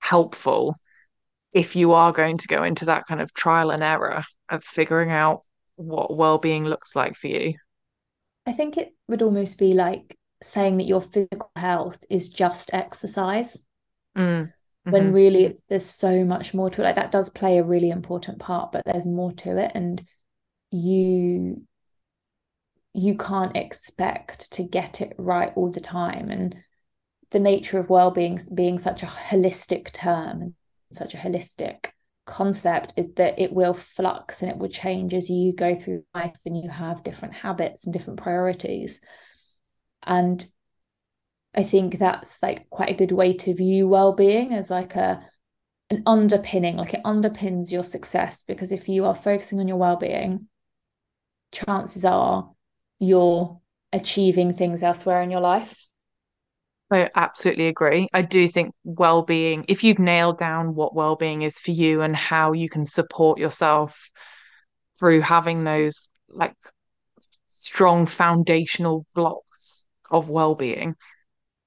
helpful 0.00 0.76
if 1.52 1.76
you 1.76 1.92
are 1.92 2.12
going 2.12 2.38
to 2.38 2.48
go 2.48 2.62
into 2.62 2.84
that 2.86 3.06
kind 3.06 3.20
of 3.20 3.32
trial 3.32 3.70
and 3.70 3.82
error 3.82 4.24
of 4.48 4.62
figuring 4.64 5.10
out 5.10 5.42
what 5.76 6.16
well-being 6.16 6.64
looks 6.64 6.94
like 6.94 7.16
for 7.16 7.28
you. 7.28 7.54
I 8.46 8.52
think 8.52 8.76
it 8.76 8.94
would 9.08 9.22
almost 9.22 9.58
be 9.58 9.72
like 9.72 10.18
saying 10.42 10.76
that 10.76 10.86
your 10.86 11.00
physical 11.00 11.50
health 11.56 12.04
is 12.10 12.28
just 12.28 12.74
exercise 12.74 13.62
mm. 14.16 14.22
mm-hmm. 14.22 14.90
when 14.90 15.12
really 15.12 15.44
it's 15.44 15.62
there's 15.68 15.86
so 15.86 16.24
much 16.24 16.52
more 16.52 16.68
to 16.68 16.82
it 16.82 16.84
like 16.84 16.96
that 16.96 17.10
does 17.10 17.30
play 17.30 17.56
a 17.56 17.64
really 17.64 17.88
important 17.88 18.38
part 18.38 18.70
but 18.70 18.84
there's 18.84 19.06
more 19.06 19.32
to 19.32 19.56
it 19.56 19.72
and 19.74 20.06
you 20.74 21.62
you 22.92 23.16
can't 23.16 23.56
expect 23.56 24.52
to 24.52 24.62
get 24.62 25.00
it 25.00 25.14
right 25.18 25.52
all 25.56 25.70
the 25.70 25.80
time. 25.80 26.30
And 26.30 26.56
the 27.30 27.40
nature 27.40 27.78
of 27.78 27.90
well-being 27.90 28.38
being 28.54 28.78
such 28.78 29.02
a 29.02 29.06
holistic 29.06 29.92
term 29.92 30.42
and 30.42 30.54
such 30.92 31.14
a 31.14 31.16
holistic 31.16 31.86
concept 32.24 32.94
is 32.96 33.12
that 33.14 33.38
it 33.38 33.52
will 33.52 33.74
flux 33.74 34.42
and 34.42 34.50
it 34.50 34.56
will 34.56 34.68
change 34.68 35.12
as 35.12 35.28
you 35.28 35.52
go 35.52 35.74
through 35.74 36.04
life 36.14 36.36
and 36.46 36.56
you 36.56 36.70
have 36.70 37.02
different 37.02 37.34
habits 37.34 37.84
and 37.84 37.92
different 37.92 38.20
priorities. 38.20 39.00
And 40.02 40.44
i 41.56 41.62
think 41.62 41.98
that's 41.98 42.42
like 42.42 42.68
quite 42.68 42.90
a 42.90 42.94
good 42.94 43.12
way 43.12 43.32
to 43.32 43.54
view 43.54 43.86
well-being 43.86 44.52
as 44.52 44.70
like 44.70 44.96
a 44.96 45.24
an 45.90 46.02
underpinning 46.06 46.76
like 46.76 46.94
it 46.94 47.02
underpins 47.04 47.70
your 47.70 47.84
success 47.84 48.42
because 48.42 48.72
if 48.72 48.88
you 48.88 49.04
are 49.04 49.14
focusing 49.14 49.60
on 49.60 49.68
your 49.68 49.76
well-being 49.76 50.48
chances 51.54 52.04
are 52.04 52.50
you're 52.98 53.60
achieving 53.92 54.52
things 54.52 54.82
elsewhere 54.82 55.22
in 55.22 55.30
your 55.30 55.40
life 55.40 55.80
I 56.90 57.10
absolutely 57.16 57.68
agree. 57.68 58.08
I 58.12 58.20
do 58.22 58.46
think 58.46 58.72
well-being, 58.84 59.64
if 59.68 59.82
you've 59.82 59.98
nailed 59.98 60.38
down 60.38 60.74
what 60.74 60.94
well-being 60.94 61.42
is 61.42 61.58
for 61.58 61.70
you 61.70 62.02
and 62.02 62.14
how 62.14 62.52
you 62.52 62.68
can 62.68 62.84
support 62.84 63.38
yourself 63.38 64.10
through 64.98 65.22
having 65.22 65.64
those 65.64 66.08
like 66.28 66.54
strong 67.48 68.06
foundational 68.06 69.06
blocks 69.14 69.86
of 70.10 70.28
well-being 70.28 70.94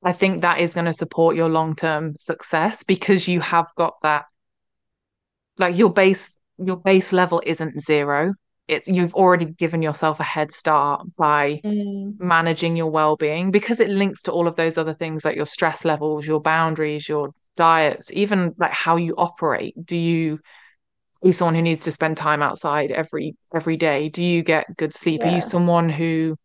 i 0.04 0.12
think 0.12 0.42
that 0.42 0.60
is 0.60 0.74
going 0.74 0.86
to 0.86 0.94
support 0.94 1.36
your 1.36 1.50
long-term 1.50 2.14
success 2.18 2.84
because 2.84 3.28
you 3.28 3.40
have 3.40 3.68
got 3.78 3.96
that 4.04 4.26
like 5.58 5.78
your 5.78 5.92
base 5.92 6.30
your 6.58 6.78
base 6.78 7.14
level 7.14 7.42
isn't 7.46 7.82
zero 7.82 8.34
it's 8.68 8.88
you've 8.88 9.14
already 9.16 9.46
given 9.46 9.82
yourself 9.82 10.20
a 10.20 10.24
head 10.24 10.52
start 10.52 11.06
by 11.16 11.62
mm. 11.64 12.20
managing 12.20 12.76
your 12.76 12.92
well-being 12.92 13.52
because 13.52 13.80
it 13.80 13.90
links 13.90 14.24
to 14.24 14.32
all 14.32 14.48
of 14.48 14.56
those 14.56 14.78
other 14.78 14.94
things 14.94 15.24
like 15.24 15.36
your 15.36 15.46
stress 15.46 15.86
levels 15.86 16.26
your 16.26 16.42
boundaries 16.42 17.08
your 17.08 17.32
diets 17.56 18.12
even 18.14 18.54
like 18.58 18.72
how 18.72 18.96
you 18.96 19.16
operate 19.18 19.74
do 19.86 19.98
you 19.98 20.40
are 21.24 21.28
you 21.28 21.32
someone 21.32 21.56
who 21.56 21.62
needs 21.62 21.84
to 21.84 21.92
spend 21.92 22.18
time 22.18 22.42
outside 22.42 22.92
every 22.92 23.36
every 23.54 23.78
day 23.78 24.10
do 24.10 24.24
you 24.24 24.44
get 24.44 24.76
good 24.78 24.94
sleep 24.94 25.22
yeah. 25.22 25.32
are 25.32 25.36
you 25.36 25.42
someone 25.42 25.90
who 25.90 26.36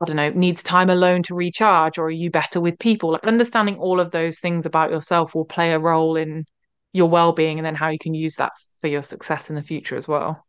I 0.00 0.04
don't 0.04 0.16
know, 0.16 0.30
needs 0.30 0.64
time 0.64 0.90
alone 0.90 1.22
to 1.24 1.34
recharge, 1.36 1.96
or 1.96 2.06
are 2.06 2.10
you 2.10 2.28
better 2.28 2.60
with 2.60 2.76
people? 2.80 3.12
Like 3.12 3.22
understanding 3.22 3.76
all 3.76 4.00
of 4.00 4.10
those 4.10 4.40
things 4.40 4.66
about 4.66 4.90
yourself 4.90 5.32
will 5.32 5.44
play 5.44 5.72
a 5.72 5.78
role 5.78 6.16
in 6.16 6.44
your 6.92 7.08
well-being 7.08 7.60
and 7.60 7.64
then 7.64 7.76
how 7.76 7.88
you 7.88 8.00
can 8.00 8.12
use 8.12 8.34
that 8.34 8.50
for 8.80 8.88
your 8.88 9.02
success 9.02 9.48
in 9.48 9.54
the 9.54 9.62
future 9.62 9.94
as 9.94 10.08
well. 10.08 10.44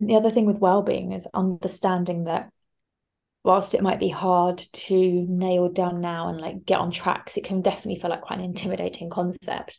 The 0.00 0.16
other 0.16 0.30
thing 0.30 0.46
with 0.46 0.58
well-being 0.58 1.12
is 1.12 1.28
understanding 1.34 2.24
that 2.24 2.50
whilst 3.44 3.74
it 3.74 3.82
might 3.82 4.00
be 4.00 4.08
hard 4.08 4.58
to 4.58 5.26
nail 5.28 5.68
down 5.68 6.00
now 6.00 6.28
and 6.28 6.40
like 6.40 6.64
get 6.64 6.78
on 6.78 6.90
tracks, 6.90 7.36
it 7.36 7.44
can 7.44 7.62
definitely 7.62 8.00
feel 8.00 8.10
like 8.10 8.22
quite 8.22 8.38
an 8.38 8.44
intimidating 8.44 9.10
concept. 9.10 9.78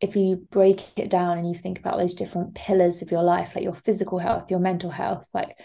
If 0.00 0.14
you 0.14 0.46
break 0.50 0.98
it 0.98 1.08
down 1.08 1.38
and 1.38 1.48
you 1.48 1.54
think 1.54 1.78
about 1.78 1.98
those 1.98 2.14
different 2.14 2.54
pillars 2.54 3.02
of 3.02 3.10
your 3.10 3.22
life, 3.22 3.54
like 3.54 3.64
your 3.64 3.74
physical 3.74 4.18
health, 4.18 4.50
your 4.50 4.60
mental 4.60 4.90
health, 4.90 5.26
like 5.32 5.56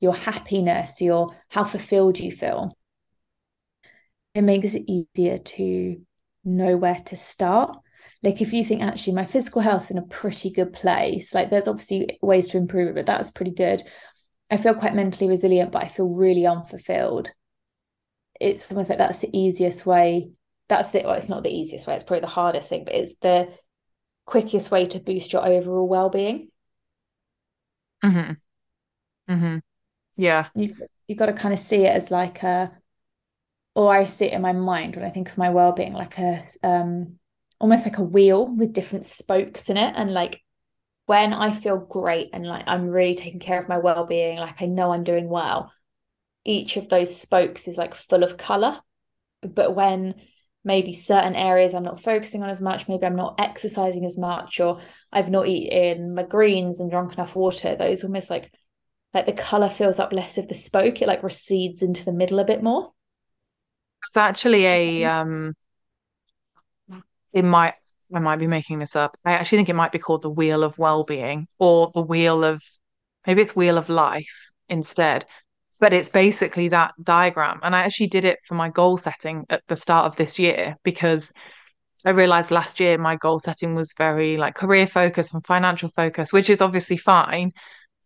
your 0.00 0.14
happiness, 0.14 1.00
your 1.00 1.34
how 1.48 1.64
fulfilled 1.64 2.18
you 2.18 2.32
feel, 2.32 2.76
it 4.34 4.42
makes 4.42 4.74
it 4.74 4.84
easier 4.86 5.38
to 5.38 6.00
know 6.44 6.76
where 6.76 7.00
to 7.06 7.16
start. 7.16 7.76
Like 8.22 8.40
if 8.40 8.52
you 8.52 8.64
think 8.64 8.82
actually 8.82 9.14
my 9.14 9.24
physical 9.24 9.62
health's 9.62 9.90
in 9.90 9.98
a 9.98 10.02
pretty 10.02 10.50
good 10.50 10.72
place, 10.72 11.34
like 11.34 11.50
there's 11.50 11.68
obviously 11.68 12.18
ways 12.22 12.48
to 12.48 12.56
improve 12.56 12.88
it, 12.88 12.94
but 12.94 13.06
that's 13.06 13.30
pretty 13.30 13.52
good. 13.52 13.82
I 14.50 14.56
feel 14.56 14.74
quite 14.74 14.94
mentally 14.94 15.28
resilient, 15.28 15.72
but 15.72 15.82
I 15.82 15.88
feel 15.88 16.08
really 16.08 16.46
unfulfilled. 16.46 17.30
It's 18.40 18.70
almost 18.70 18.90
like 18.90 18.98
that's 18.98 19.18
the 19.18 19.36
easiest 19.36 19.86
way. 19.86 20.30
That's 20.68 20.90
the 20.90 21.02
well, 21.04 21.14
it's 21.14 21.28
not 21.28 21.42
the 21.42 21.50
easiest 21.50 21.86
way, 21.86 21.94
it's 21.94 22.04
probably 22.04 22.20
the 22.20 22.26
hardest 22.26 22.68
thing, 22.68 22.84
but 22.84 22.94
it's 22.94 23.16
the 23.16 23.52
quickest 24.24 24.70
way 24.70 24.86
to 24.86 24.98
boost 24.98 25.32
your 25.32 25.46
overall 25.46 25.86
well-being. 25.86 26.50
Mm-hmm. 28.04 28.32
Mm-hmm. 29.32 29.58
Yeah. 30.16 30.48
You 30.54 30.74
you 31.06 31.14
got 31.14 31.26
to 31.26 31.32
kind 31.32 31.54
of 31.54 31.60
see 31.60 31.84
it 31.84 31.94
as 31.94 32.10
like 32.10 32.42
a 32.42 32.72
or 33.74 33.92
I 33.92 34.04
see 34.04 34.26
it 34.26 34.32
in 34.32 34.42
my 34.42 34.52
mind 34.52 34.96
when 34.96 35.04
I 35.04 35.10
think 35.10 35.30
of 35.30 35.38
my 35.38 35.50
well-being 35.50 35.92
like 35.92 36.18
a 36.18 36.42
um 36.62 37.18
almost 37.58 37.86
like 37.86 37.98
a 37.98 38.02
wheel 38.02 38.46
with 38.46 38.72
different 38.72 39.06
spokes 39.06 39.70
in 39.70 39.76
it 39.76 39.94
and 39.96 40.12
like 40.12 40.40
when 41.06 41.32
I 41.32 41.52
feel 41.52 41.78
great 41.78 42.30
and 42.32 42.46
like 42.46 42.64
I'm 42.66 42.88
really 42.88 43.14
taking 43.14 43.40
care 43.40 43.60
of 43.60 43.68
my 43.68 43.78
well-being 43.78 44.38
like 44.38 44.60
I 44.60 44.66
know 44.66 44.92
I'm 44.92 45.04
doing 45.04 45.28
well 45.28 45.72
each 46.46 46.76
of 46.76 46.88
those 46.88 47.14
spokes 47.14 47.68
is 47.68 47.76
like 47.76 47.94
full 47.94 48.22
of 48.22 48.38
color. 48.38 48.80
But 49.42 49.74
when 49.74 50.14
maybe 50.64 50.94
certain 50.94 51.34
areas 51.34 51.74
I'm 51.74 51.82
not 51.82 52.00
focusing 52.00 52.42
on 52.42 52.48
as 52.48 52.60
much, 52.60 52.88
maybe 52.88 53.04
I'm 53.04 53.16
not 53.16 53.34
exercising 53.38 54.06
as 54.06 54.16
much, 54.16 54.60
or 54.60 54.80
I've 55.12 55.30
not 55.30 55.48
eaten 55.48 56.14
my 56.14 56.22
greens 56.22 56.80
and 56.80 56.90
drunk 56.90 57.12
enough 57.12 57.36
water, 57.36 57.74
those 57.74 58.04
almost 58.04 58.30
like 58.30 58.52
like 59.12 59.26
the 59.26 59.32
color 59.32 59.68
fills 59.68 59.98
up 59.98 60.12
less 60.12 60.38
of 60.38 60.46
the 60.46 60.54
spoke, 60.54 61.02
it 61.02 61.08
like 61.08 61.22
recedes 61.22 61.82
into 61.82 62.04
the 62.04 62.12
middle 62.12 62.38
a 62.38 62.44
bit 62.44 62.62
more. 62.62 62.92
It's 64.08 64.16
actually 64.16 64.66
a 64.66 65.04
um 65.04 65.54
it 67.36 67.44
might 67.44 67.74
I 68.14 68.18
might 68.20 68.38
be 68.38 68.46
making 68.46 68.78
this 68.78 68.96
up. 68.96 69.16
I 69.24 69.32
actually 69.32 69.58
think 69.58 69.68
it 69.68 69.74
might 69.74 69.92
be 69.92 69.98
called 69.98 70.22
the 70.22 70.30
wheel 70.30 70.62
of 70.62 70.78
well-being 70.78 71.48
or 71.58 71.90
the 71.92 72.00
wheel 72.00 72.44
of 72.44 72.62
maybe 73.26 73.42
it's 73.42 73.56
wheel 73.56 73.76
of 73.78 73.88
life 73.88 74.50
instead. 74.68 75.26
But 75.80 75.92
it's 75.92 76.08
basically 76.08 76.68
that 76.68 76.94
diagram. 77.02 77.60
And 77.62 77.74
I 77.74 77.80
actually 77.80 78.06
did 78.06 78.24
it 78.24 78.38
for 78.46 78.54
my 78.54 78.70
goal 78.70 78.96
setting 78.96 79.44
at 79.50 79.62
the 79.66 79.76
start 79.76 80.06
of 80.06 80.16
this 80.16 80.38
year 80.38 80.76
because 80.84 81.32
I 82.04 82.10
realized 82.10 82.52
last 82.52 82.78
year 82.78 82.96
my 82.96 83.16
goal 83.16 83.40
setting 83.40 83.74
was 83.74 83.92
very 83.98 84.36
like 84.36 84.54
career 84.54 84.86
focus 84.86 85.34
and 85.34 85.44
financial 85.44 85.90
focus, 85.90 86.32
which 86.32 86.48
is 86.48 86.62
obviously 86.62 86.96
fine. 86.96 87.52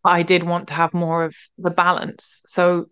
But 0.02 0.10
I 0.10 0.22
did 0.22 0.42
want 0.44 0.68
to 0.68 0.74
have 0.74 0.94
more 0.94 1.24
of 1.24 1.36
the 1.58 1.70
balance. 1.70 2.40
So 2.46 2.86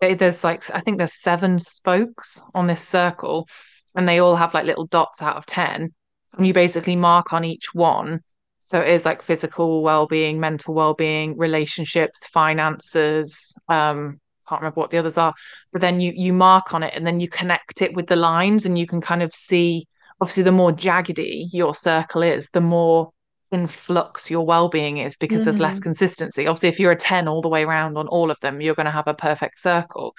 there's 0.00 0.42
like, 0.42 0.68
I 0.74 0.80
think 0.80 0.98
there's 0.98 1.22
seven 1.22 1.60
spokes 1.60 2.42
on 2.52 2.66
this 2.66 2.82
circle, 2.82 3.46
and 3.96 4.08
they 4.08 4.18
all 4.18 4.36
have 4.36 4.54
like 4.54 4.66
little 4.66 4.86
dots 4.86 5.22
out 5.22 5.36
of 5.36 5.46
10. 5.46 5.92
And 6.36 6.46
you 6.46 6.52
basically 6.52 6.96
mark 6.96 7.32
on 7.32 7.44
each 7.44 7.74
one 7.74 8.22
so 8.66 8.80
it 8.80 8.88
is 8.88 9.04
like 9.04 9.22
physical 9.22 9.80
well-being, 9.84 10.40
mental 10.40 10.74
well-being, 10.74 11.38
relationships, 11.38 12.26
finances. 12.26 13.54
Um, 13.68 14.20
can't 14.48 14.60
remember 14.60 14.80
what 14.80 14.90
the 14.90 14.98
others 14.98 15.16
are, 15.18 15.34
but 15.72 15.80
then 15.80 16.00
you 16.00 16.12
you 16.16 16.32
mark 16.32 16.74
on 16.74 16.82
it 16.82 16.92
and 16.94 17.06
then 17.06 17.20
you 17.20 17.28
connect 17.28 17.80
it 17.80 17.94
with 17.94 18.08
the 18.08 18.16
lines 18.16 18.66
and 18.66 18.76
you 18.76 18.86
can 18.86 19.00
kind 19.00 19.22
of 19.22 19.32
see. 19.32 19.86
Obviously, 20.20 20.42
the 20.42 20.52
more 20.52 20.72
jaggedy 20.72 21.46
your 21.52 21.76
circle 21.76 22.24
is, 22.24 22.48
the 22.52 22.60
more 22.60 23.12
in 23.52 23.68
flux 23.68 24.30
your 24.30 24.44
well-being 24.44 24.98
is 24.98 25.16
because 25.16 25.42
mm-hmm. 25.42 25.44
there's 25.44 25.60
less 25.60 25.76
mm-hmm. 25.76 25.82
consistency. 25.84 26.48
Obviously, 26.48 26.70
if 26.70 26.80
you're 26.80 26.92
a 26.92 26.96
10 26.96 27.28
all 27.28 27.42
the 27.42 27.48
way 27.48 27.62
around 27.62 27.96
on 27.96 28.08
all 28.08 28.32
of 28.32 28.40
them, 28.40 28.60
you're 28.60 28.74
going 28.74 28.86
to 28.86 28.90
have 28.90 29.06
a 29.06 29.14
perfect 29.14 29.58
circle. 29.60 30.14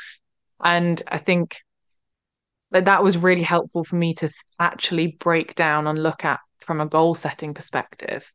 And 0.64 1.02
I 1.08 1.18
think 1.18 1.58
that 2.72 2.86
that 2.86 3.04
was 3.04 3.18
really 3.18 3.44
helpful 3.44 3.84
for 3.84 3.96
me 3.96 4.14
to 4.16 4.30
actually 4.60 5.08
break 5.20 5.56
down 5.56 5.88
and 5.88 6.02
look 6.02 6.26
at 6.26 6.40
from 6.60 6.82
a 6.82 6.86
goal 6.86 7.16
setting 7.16 7.54
perspective. 7.54 8.30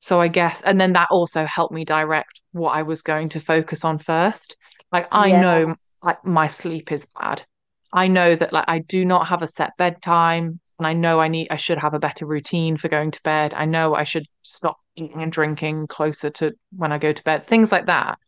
So 0.00 0.20
I 0.20 0.28
guess, 0.28 0.60
and 0.62 0.80
then 0.80 0.94
that 0.94 1.08
also 1.10 1.44
helped 1.44 1.74
me 1.74 1.84
direct 1.84 2.40
what 2.52 2.70
I 2.70 2.82
was 2.82 3.02
going 3.02 3.28
to 3.30 3.40
focus 3.40 3.84
on 3.84 3.98
first. 3.98 4.56
Like 4.90 5.08
I 5.12 5.28
yeah. 5.28 5.40
know 5.40 5.74
like 6.02 6.24
my 6.24 6.46
sleep 6.46 6.90
is 6.90 7.06
bad. 7.18 7.44
I 7.92 8.08
know 8.08 8.34
that 8.34 8.52
like 8.52 8.64
I 8.68 8.80
do 8.80 9.04
not 9.04 9.26
have 9.26 9.42
a 9.42 9.46
set 9.46 9.72
bedtime 9.76 10.60
and 10.78 10.86
I 10.86 10.94
know 10.94 11.20
I 11.20 11.28
need 11.28 11.48
I 11.50 11.56
should 11.56 11.78
have 11.78 11.94
a 11.94 11.98
better 11.98 12.24
routine 12.24 12.76
for 12.76 12.88
going 12.88 13.10
to 13.10 13.22
bed. 13.22 13.52
I 13.54 13.66
know 13.66 13.94
I 13.94 14.04
should 14.04 14.26
stop 14.42 14.78
eating 14.96 15.22
and 15.22 15.30
drinking 15.30 15.88
closer 15.88 16.30
to 16.30 16.52
when 16.74 16.92
I 16.92 16.98
go 16.98 17.12
to 17.12 17.22
bed. 17.22 17.46
Things 17.46 17.70
like 17.70 17.86
that. 17.86 18.18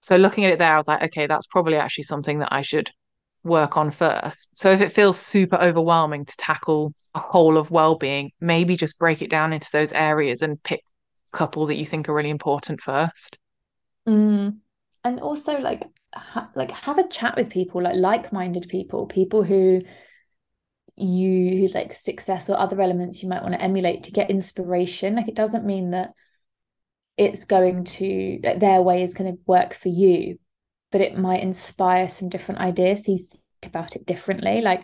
So 0.00 0.16
looking 0.16 0.44
at 0.44 0.52
it 0.52 0.58
there, 0.58 0.72
I 0.72 0.76
was 0.76 0.88
like, 0.88 1.02
okay, 1.02 1.26
that's 1.26 1.46
probably 1.46 1.76
actually 1.76 2.04
something 2.04 2.38
that 2.38 2.52
I 2.52 2.62
should 2.62 2.90
work 3.46 3.76
on 3.76 3.90
first. 3.90 4.56
So 4.56 4.70
if 4.72 4.80
it 4.80 4.92
feels 4.92 5.18
super 5.18 5.56
overwhelming 5.56 6.24
to 6.24 6.36
tackle 6.36 6.92
a 7.16 7.18
whole 7.18 7.56
of 7.56 7.70
well-being 7.70 8.30
maybe 8.40 8.76
just 8.76 8.98
break 8.98 9.22
it 9.22 9.30
down 9.30 9.52
into 9.52 9.68
those 9.72 9.90
areas 9.92 10.42
and 10.42 10.62
pick 10.62 10.82
a 11.32 11.36
couple 11.36 11.66
that 11.66 11.76
you 11.76 11.86
think 11.86 12.08
are 12.08 12.14
really 12.14 12.30
important 12.30 12.78
first 12.80 13.38
mm. 14.06 14.54
and 15.02 15.20
also 15.20 15.58
like 15.58 15.82
ha- 16.14 16.50
like 16.54 16.70
have 16.70 16.98
a 16.98 17.08
chat 17.08 17.34
with 17.34 17.48
people 17.48 17.82
like 17.82 17.96
like-minded 17.96 18.68
people 18.68 19.06
people 19.06 19.42
who 19.42 19.80
you 20.96 21.58
who 21.58 21.68
like 21.68 21.92
success 21.92 22.50
or 22.50 22.58
other 22.58 22.80
elements 22.82 23.22
you 23.22 23.30
might 23.30 23.42
want 23.42 23.54
to 23.54 23.62
emulate 23.62 24.02
to 24.02 24.12
get 24.12 24.30
inspiration 24.30 25.16
like 25.16 25.28
it 25.28 25.34
doesn't 25.34 25.64
mean 25.64 25.92
that 25.92 26.12
it's 27.16 27.46
going 27.46 27.84
to 27.84 28.38
their 28.42 28.82
way 28.82 29.02
is 29.02 29.14
going 29.14 29.32
to 29.32 29.40
work 29.46 29.72
for 29.72 29.88
you 29.88 30.38
but 30.96 31.04
it 31.04 31.18
might 31.18 31.42
inspire 31.42 32.08
some 32.08 32.30
different 32.30 32.58
ideas 32.58 33.04
so 33.04 33.12
you 33.12 33.18
think 33.18 33.42
about 33.64 33.96
it 33.96 34.06
differently. 34.06 34.62
Like 34.62 34.82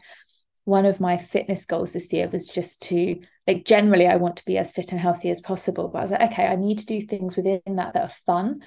one 0.65 0.85
of 0.85 1.01
my 1.01 1.17
fitness 1.17 1.65
goals 1.65 1.95
this 1.95 2.13
year 2.13 2.29
was 2.29 2.49
just 2.49 2.83
to 2.83 3.19
like 3.47 3.65
generally 3.65 4.07
I 4.07 4.17
want 4.17 4.37
to 4.37 4.45
be 4.45 4.59
as 4.59 4.73
fit 4.73 4.93
and 4.93 5.01
healthy 5.01 5.31
as 5.31 5.41
possible 5.41 5.89
but 5.89 6.01
I 6.01 6.03
was 6.03 6.11
like 6.11 6.33
okay 6.33 6.47
I 6.47 6.57
need 6.57 6.81
to 6.81 6.85
do 6.85 7.01
things 7.01 7.35
within 7.35 7.63
that 7.77 7.95
that 7.95 8.03
are 8.03 8.15
fun 8.27 8.61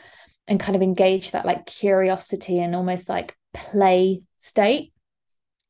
and 0.48 0.60
kind 0.60 0.76
of 0.76 0.82
engage 0.82 1.32
that 1.32 1.46
like 1.46 1.68
curiosity 1.68 2.60
and 2.60 2.76
almost 2.76 3.10
like 3.10 3.38
play 3.54 4.24
state. 4.38 4.92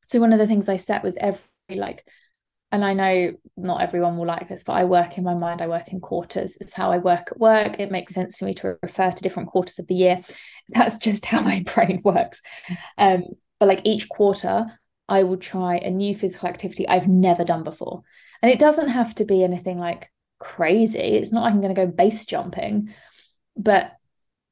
So 0.05 0.21
one 0.21 0.31
of 0.31 0.39
the 0.39 0.47
things 0.47 0.69
I 0.69 0.77
set 0.77 1.03
was 1.03 1.17
every 1.17 1.41
like 1.71 2.07
and 2.71 2.83
I 2.83 2.93
know 2.93 3.33
not 3.55 3.81
everyone 3.81 4.17
will 4.17 4.25
like 4.25 4.49
this 4.49 4.63
but 4.63 4.73
I 4.73 4.83
work 4.85 5.17
in 5.17 5.23
my 5.23 5.35
mind 5.35 5.61
I 5.61 5.67
work 5.67 5.93
in 5.93 5.99
quarters 6.01 6.57
it's 6.59 6.73
how 6.73 6.91
I 6.91 6.97
work 6.97 7.29
at 7.31 7.39
work 7.39 7.79
it 7.79 7.91
makes 7.91 8.13
sense 8.13 8.37
to 8.39 8.45
me 8.45 8.53
to 8.55 8.77
refer 8.81 9.11
to 9.11 9.23
different 9.23 9.49
quarters 9.49 9.79
of 9.79 9.87
the 9.87 9.95
year 9.95 10.21
that's 10.69 10.97
just 10.97 11.25
how 11.25 11.41
my 11.41 11.63
brain 11.73 12.01
works 12.03 12.41
um 12.97 13.23
but 13.59 13.67
like 13.67 13.81
each 13.85 14.09
quarter 14.09 14.65
I 15.07 15.23
will 15.23 15.37
try 15.37 15.77
a 15.77 15.91
new 15.91 16.15
physical 16.15 16.49
activity 16.49 16.87
I've 16.87 17.07
never 17.07 17.43
done 17.43 17.63
before. 17.63 18.01
And 18.41 18.51
it 18.51 18.59
doesn't 18.59 18.89
have 18.89 19.13
to 19.15 19.25
be 19.25 19.43
anything 19.43 19.79
like 19.79 20.11
crazy. 20.39 20.99
It's 20.99 21.31
not 21.31 21.43
like 21.43 21.53
I'm 21.53 21.61
going 21.61 21.73
to 21.73 21.85
go 21.85 21.91
base 21.91 22.25
jumping, 22.25 22.93
but 23.55 23.93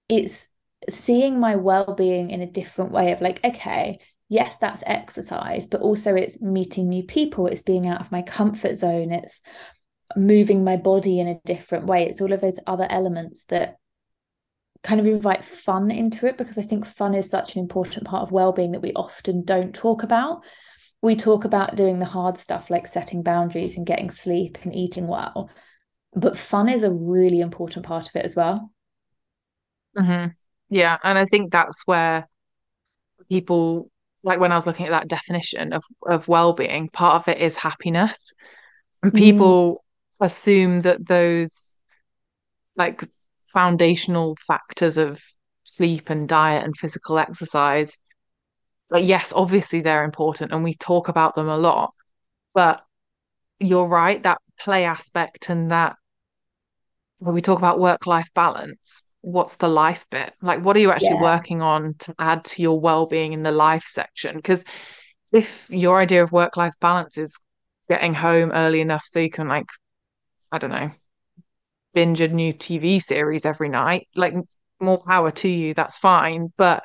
it's 0.09 0.47
seeing 0.89 1.39
my 1.39 1.55
well-being 1.55 2.29
in 2.29 2.41
a 2.41 2.51
different 2.51 2.91
way 2.91 3.11
of 3.11 3.21
like, 3.21 3.43
okay, 3.43 3.99
yes, 4.33 4.57
that's 4.57 4.83
exercise, 4.87 5.67
but 5.67 5.81
also 5.81 6.15
it's 6.15 6.41
meeting 6.41 6.89
new 6.89 7.03
people, 7.03 7.45
it's 7.45 7.61
being 7.61 7.87
out 7.87 8.01
of 8.01 8.11
my 8.11 8.23
comfort 8.23 8.75
zone, 8.75 9.11
it's 9.11 9.41
moving 10.15 10.63
my 10.63 10.75
body 10.75 11.19
in 11.19 11.27
a 11.27 11.39
different 11.45 11.85
way. 11.85 12.07
It's 12.07 12.19
all 12.19 12.33
of 12.33 12.41
those 12.41 12.59
other 12.65 12.87
elements 12.89 13.43
that 13.45 13.77
kind 14.81 14.99
of 14.99 15.05
invite 15.05 15.45
fun 15.45 15.91
into 15.91 16.25
it 16.25 16.37
because 16.37 16.57
I 16.57 16.63
think 16.63 16.85
fun 16.85 17.13
is 17.13 17.29
such 17.29 17.55
an 17.55 17.61
important 17.61 18.05
part 18.05 18.23
of 18.23 18.31
well-being 18.31 18.71
that 18.71 18.81
we 18.81 18.91
often 18.93 19.43
don't 19.43 19.73
talk 19.73 20.01
about. 20.01 20.43
We 21.03 21.15
talk 21.15 21.45
about 21.45 21.75
doing 21.75 21.99
the 21.99 22.05
hard 22.05 22.39
stuff 22.39 22.71
like 22.71 22.87
setting 22.87 23.21
boundaries 23.21 23.77
and 23.77 23.85
getting 23.85 24.09
sleep 24.09 24.57
and 24.63 24.73
eating 24.75 25.05
well, 25.07 25.51
but 26.15 26.39
fun 26.39 26.69
is 26.69 26.83
a 26.83 26.91
really 26.91 27.39
important 27.39 27.85
part 27.85 28.09
of 28.09 28.15
it 28.15 28.25
as 28.25 28.35
well. 28.35 28.71
Mm-hmm. 29.95 30.29
Yeah, 30.69 30.97
and 31.03 31.19
I 31.19 31.25
think 31.25 31.51
that's 31.51 31.83
where 31.85 32.27
people 33.29 33.91
like 34.23 34.39
when 34.39 34.51
I 34.51 34.55
was 34.55 34.65
looking 34.65 34.85
at 34.85 34.91
that 34.91 35.07
definition 35.07 35.73
of 35.73 35.83
of 36.07 36.27
well-being, 36.27 36.89
part 36.89 37.21
of 37.21 37.33
it 37.33 37.41
is 37.41 37.55
happiness. 37.55 38.33
And 39.01 39.11
mm. 39.11 39.17
people 39.17 39.83
mm. 40.21 40.25
assume 40.25 40.81
that 40.81 41.05
those 41.05 41.77
like 42.75 43.03
foundational 43.39 44.35
factors 44.47 44.97
of 44.97 45.21
sleep 45.63 46.09
and 46.09 46.27
diet 46.27 46.63
and 46.63 46.75
physical 46.75 47.17
exercise 47.17 47.97
like 48.89 49.07
yes 49.07 49.31
obviously 49.33 49.81
they're 49.81 50.03
important 50.03 50.51
and 50.51 50.63
we 50.63 50.73
talk 50.73 51.07
about 51.07 51.35
them 51.35 51.47
a 51.47 51.57
lot 51.57 51.93
but 52.53 52.83
you're 53.59 53.87
right 53.87 54.23
that 54.23 54.39
play 54.59 54.83
aspect 54.83 55.49
and 55.49 55.71
that 55.71 55.95
when 57.19 57.33
we 57.33 57.41
talk 57.41 57.57
about 57.57 57.79
work 57.79 58.05
life 58.05 58.29
balance 58.33 59.03
what's 59.23 59.55
the 59.55 59.67
life 59.67 60.05
bit 60.11 60.33
like 60.41 60.63
what 60.63 60.75
are 60.75 60.79
you 60.79 60.91
actually 60.91 61.07
yeah. 61.07 61.21
working 61.21 61.61
on 61.61 61.95
to 61.95 62.13
add 62.19 62.43
to 62.43 62.61
your 62.61 62.79
well-being 62.79 63.33
in 63.33 63.41
the 63.41 63.51
life 63.51 63.85
section 63.87 64.35
because 64.35 64.63
if 65.31 65.67
your 65.69 65.99
idea 65.99 66.21
of 66.21 66.31
work 66.31 66.57
life 66.57 66.73
balance 66.79 67.17
is 67.17 67.35
getting 67.89 68.13
home 68.13 68.51
early 68.51 68.81
enough 68.81 69.03
so 69.07 69.19
you 69.19 69.29
can 69.29 69.47
like 69.47 69.65
i 70.51 70.57
don't 70.57 70.69
know 70.69 70.91
binge 71.93 72.21
a 72.21 72.27
new 72.27 72.53
TV 72.53 73.01
series 73.01 73.45
every 73.45 73.69
night, 73.69 74.07
like 74.15 74.33
more 74.79 74.99
power 74.99 75.31
to 75.31 75.47
you, 75.47 75.73
that's 75.73 75.97
fine. 75.97 76.51
But 76.57 76.83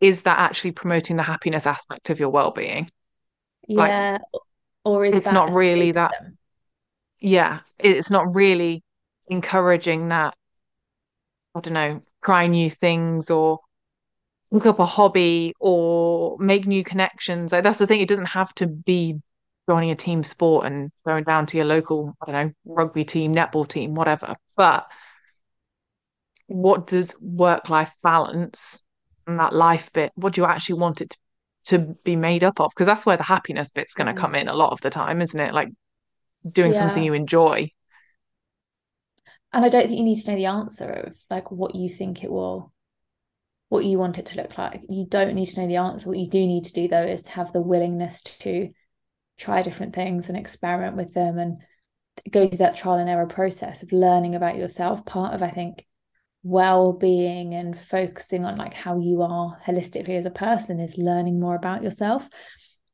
is 0.00 0.22
that 0.22 0.38
actually 0.38 0.72
promoting 0.72 1.16
the 1.16 1.22
happiness 1.22 1.66
aspect 1.66 2.10
of 2.10 2.18
your 2.18 2.30
well-being? 2.30 2.90
Yeah. 3.68 4.18
Like, 4.22 4.42
or 4.84 5.04
is 5.04 5.14
it's 5.14 5.30
not 5.30 5.50
really 5.50 5.92
that 5.92 6.12
yeah, 7.20 7.60
it's 7.78 8.10
not 8.10 8.34
really 8.34 8.82
encouraging 9.28 10.08
that 10.08 10.34
I 11.54 11.60
don't 11.60 11.74
know, 11.74 12.02
try 12.24 12.46
new 12.46 12.70
things 12.70 13.30
or 13.30 13.60
look 14.50 14.66
up 14.66 14.78
a 14.78 14.86
hobby 14.86 15.54
or 15.60 16.36
make 16.38 16.66
new 16.66 16.84
connections. 16.84 17.52
Like 17.52 17.64
that's 17.64 17.78
the 17.78 17.86
thing, 17.86 18.00
it 18.00 18.08
doesn't 18.08 18.26
have 18.26 18.54
to 18.56 18.66
be 18.66 19.20
joining 19.68 19.90
a 19.90 19.96
team 19.96 20.24
sport 20.24 20.66
and 20.66 20.90
going 21.06 21.24
down 21.24 21.46
to 21.46 21.56
your 21.56 21.66
local, 21.66 22.14
I 22.20 22.30
don't 22.30 22.46
know, 22.46 22.52
rugby 22.64 23.04
team, 23.04 23.34
netball 23.34 23.68
team, 23.68 23.94
whatever. 23.94 24.34
But 24.56 24.86
what 26.46 26.86
does 26.86 27.14
work 27.20 27.68
life 27.68 27.92
balance 28.02 28.82
and 29.26 29.38
that 29.38 29.54
life 29.54 29.90
bit, 29.92 30.12
what 30.14 30.34
do 30.34 30.42
you 30.42 30.46
actually 30.46 30.80
want 30.80 31.00
it 31.00 31.16
to, 31.64 31.78
to 31.78 31.94
be 32.04 32.16
made 32.16 32.44
up 32.44 32.60
of? 32.60 32.70
Because 32.70 32.86
that's 32.86 33.06
where 33.06 33.16
the 33.16 33.22
happiness 33.22 33.70
bit's 33.70 33.94
going 33.94 34.08
to 34.08 34.12
mm. 34.12 34.18
come 34.18 34.34
in 34.34 34.48
a 34.48 34.54
lot 34.54 34.72
of 34.72 34.80
the 34.80 34.90
time, 34.90 35.22
isn't 35.22 35.40
it? 35.40 35.54
Like 35.54 35.68
doing 36.50 36.72
yeah. 36.72 36.78
something 36.78 37.02
you 37.02 37.14
enjoy. 37.14 37.70
And 39.52 39.64
I 39.64 39.68
don't 39.68 39.86
think 39.86 39.98
you 39.98 40.04
need 40.04 40.20
to 40.20 40.30
know 40.30 40.36
the 40.36 40.46
answer 40.46 40.90
of 40.90 41.16
like 41.30 41.50
what 41.50 41.74
you 41.74 41.88
think 41.88 42.24
it 42.24 42.30
will 42.30 42.72
what 43.68 43.84
you 43.86 43.98
want 43.98 44.18
it 44.18 44.26
to 44.26 44.36
look 44.36 44.58
like. 44.58 44.82
You 44.90 45.06
don't 45.06 45.34
need 45.34 45.46
to 45.46 45.60
know 45.60 45.66
the 45.66 45.76
answer. 45.76 46.08
What 46.08 46.18
you 46.18 46.28
do 46.28 46.46
need 46.46 46.64
to 46.64 46.72
do 46.74 46.88
though 46.88 47.04
is 47.04 47.26
have 47.28 47.52
the 47.52 47.62
willingness 47.62 48.20
to 48.22 48.70
try 49.38 49.62
different 49.62 49.94
things 49.94 50.28
and 50.28 50.36
experiment 50.36 50.96
with 50.96 51.14
them 51.14 51.38
and 51.38 51.56
go 52.30 52.46
through 52.46 52.58
that 52.58 52.76
trial 52.76 52.98
and 52.98 53.08
error 53.08 53.26
process 53.26 53.82
of 53.82 53.90
learning 53.90 54.34
about 54.34 54.56
yourself. 54.56 55.06
Part 55.06 55.34
of 55.34 55.42
I 55.42 55.50
think 55.50 55.86
well-being 56.42 57.54
and 57.54 57.78
focusing 57.78 58.44
on 58.44 58.56
like 58.56 58.74
how 58.74 58.98
you 58.98 59.22
are 59.22 59.58
holistically 59.64 60.18
as 60.18 60.26
a 60.26 60.30
person 60.30 60.80
is 60.80 60.98
learning 60.98 61.38
more 61.38 61.54
about 61.54 61.84
yourself 61.84 62.28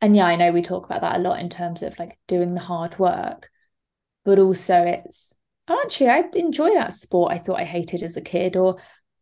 and 0.02 0.14
yeah 0.14 0.26
i 0.26 0.36
know 0.36 0.52
we 0.52 0.60
talk 0.60 0.84
about 0.84 1.00
that 1.00 1.16
a 1.16 1.22
lot 1.22 1.40
in 1.40 1.48
terms 1.48 1.82
of 1.82 1.98
like 1.98 2.18
doing 2.26 2.52
the 2.52 2.60
hard 2.60 2.98
work 2.98 3.48
but 4.24 4.38
also 4.38 4.82
it's 4.82 5.32
actually 5.70 6.08
i 6.08 6.24
enjoy 6.34 6.72
that 6.74 6.92
sport 6.92 7.32
i 7.32 7.38
thought 7.38 7.60
i 7.60 7.64
hated 7.64 8.02
as 8.02 8.16
a 8.16 8.20
kid 8.20 8.56
or 8.56 8.76